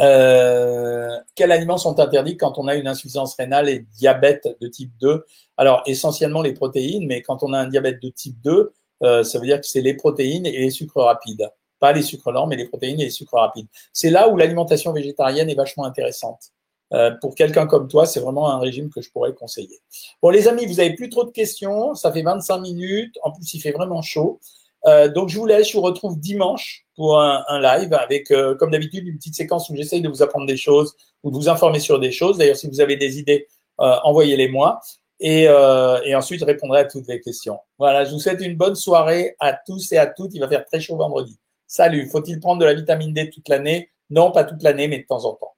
Euh, 0.00 1.18
quels 1.34 1.52
aliments 1.52 1.76
sont 1.78 2.00
interdits 2.00 2.36
quand 2.36 2.58
on 2.58 2.66
a 2.66 2.74
une 2.74 2.88
insuffisance 2.88 3.36
rénale 3.36 3.68
et 3.68 3.80
diabète 3.98 4.48
de 4.60 4.66
type 4.66 4.92
2 5.00 5.24
Alors, 5.58 5.82
essentiellement 5.86 6.42
les 6.42 6.54
protéines, 6.54 7.06
mais 7.06 7.22
quand 7.22 7.42
on 7.42 7.52
a 7.52 7.58
un 7.58 7.68
diabète 7.68 8.02
de 8.02 8.08
type 8.08 8.40
2, 8.42 8.72
euh, 9.02 9.22
ça 9.22 9.38
veut 9.38 9.46
dire 9.46 9.60
que 9.60 9.66
c'est 9.66 9.82
les 9.82 9.94
protéines 9.94 10.46
et 10.46 10.58
les 10.58 10.70
sucres 10.70 11.02
rapides 11.02 11.48
pas 11.80 11.92
les 11.92 12.02
sucres 12.02 12.30
lents, 12.30 12.46
mais 12.46 12.56
les 12.56 12.68
protéines 12.68 13.00
et 13.00 13.04
les 13.04 13.10
sucres 13.10 13.36
rapides. 13.36 13.66
C'est 13.92 14.10
là 14.10 14.28
où 14.28 14.36
l'alimentation 14.36 14.92
végétarienne 14.92 15.50
est 15.50 15.54
vachement 15.54 15.84
intéressante. 15.84 16.52
Euh, 16.92 17.12
pour 17.20 17.34
quelqu'un 17.34 17.66
comme 17.66 17.88
toi, 17.88 18.06
c'est 18.06 18.20
vraiment 18.20 18.50
un 18.50 18.58
régime 18.58 18.90
que 18.90 19.00
je 19.00 19.10
pourrais 19.10 19.32
conseiller. 19.32 19.78
Bon, 20.22 20.30
les 20.30 20.48
amis, 20.48 20.66
vous 20.66 20.80
avez 20.80 20.94
plus 20.94 21.08
trop 21.08 21.24
de 21.24 21.30
questions. 21.30 21.94
Ça 21.94 22.12
fait 22.12 22.22
25 22.22 22.58
minutes. 22.58 23.16
En 23.22 23.30
plus, 23.30 23.54
il 23.54 23.60
fait 23.60 23.72
vraiment 23.72 24.02
chaud. 24.02 24.40
Euh, 24.86 25.08
donc 25.08 25.28
je 25.28 25.38
vous 25.38 25.46
laisse, 25.46 25.68
je 25.68 25.76
vous 25.76 25.82
retrouve 25.82 26.18
dimanche 26.18 26.86
pour 26.96 27.20
un, 27.20 27.60
live 27.60 27.92
avec, 27.92 28.30
euh, 28.30 28.54
comme 28.54 28.70
d'habitude, 28.70 29.06
une 29.06 29.18
petite 29.18 29.34
séquence 29.34 29.68
où 29.68 29.76
j'essaye 29.76 30.00
de 30.00 30.08
vous 30.08 30.22
apprendre 30.22 30.46
des 30.46 30.56
choses 30.56 30.96
ou 31.22 31.30
de 31.30 31.36
vous 31.36 31.48
informer 31.48 31.80
sur 31.80 31.98
des 32.00 32.12
choses. 32.12 32.38
D'ailleurs, 32.38 32.56
si 32.56 32.66
vous 32.66 32.80
avez 32.80 32.96
des 32.96 33.18
idées, 33.18 33.46
envoyez-les 33.78 34.48
moi. 34.48 34.80
Et, 35.20 35.42
et, 35.44 36.14
ensuite, 36.14 36.40
je 36.40 36.44
répondrai 36.44 36.80
à 36.80 36.84
toutes 36.84 37.06
les 37.08 37.20
questions. 37.20 37.58
Voilà, 37.78 38.04
je 38.04 38.12
vous 38.12 38.20
souhaite 38.20 38.40
une 38.40 38.56
bonne 38.56 38.74
soirée 38.74 39.36
à 39.38 39.52
tous 39.52 39.92
et 39.92 39.98
à 39.98 40.06
toutes. 40.06 40.34
Il 40.34 40.40
va 40.40 40.48
faire 40.48 40.64
très 40.64 40.80
chaud 40.80 40.96
vendredi. 40.96 41.38
Salut, 41.72 42.08
faut-il 42.08 42.40
prendre 42.40 42.60
de 42.60 42.64
la 42.64 42.74
vitamine 42.74 43.14
D 43.14 43.30
toute 43.30 43.48
l'année? 43.48 43.92
Non, 44.10 44.32
pas 44.32 44.42
toute 44.42 44.60
l'année, 44.64 44.88
mais 44.88 44.98
de 44.98 45.06
temps 45.06 45.24
en 45.24 45.34
temps. 45.34 45.54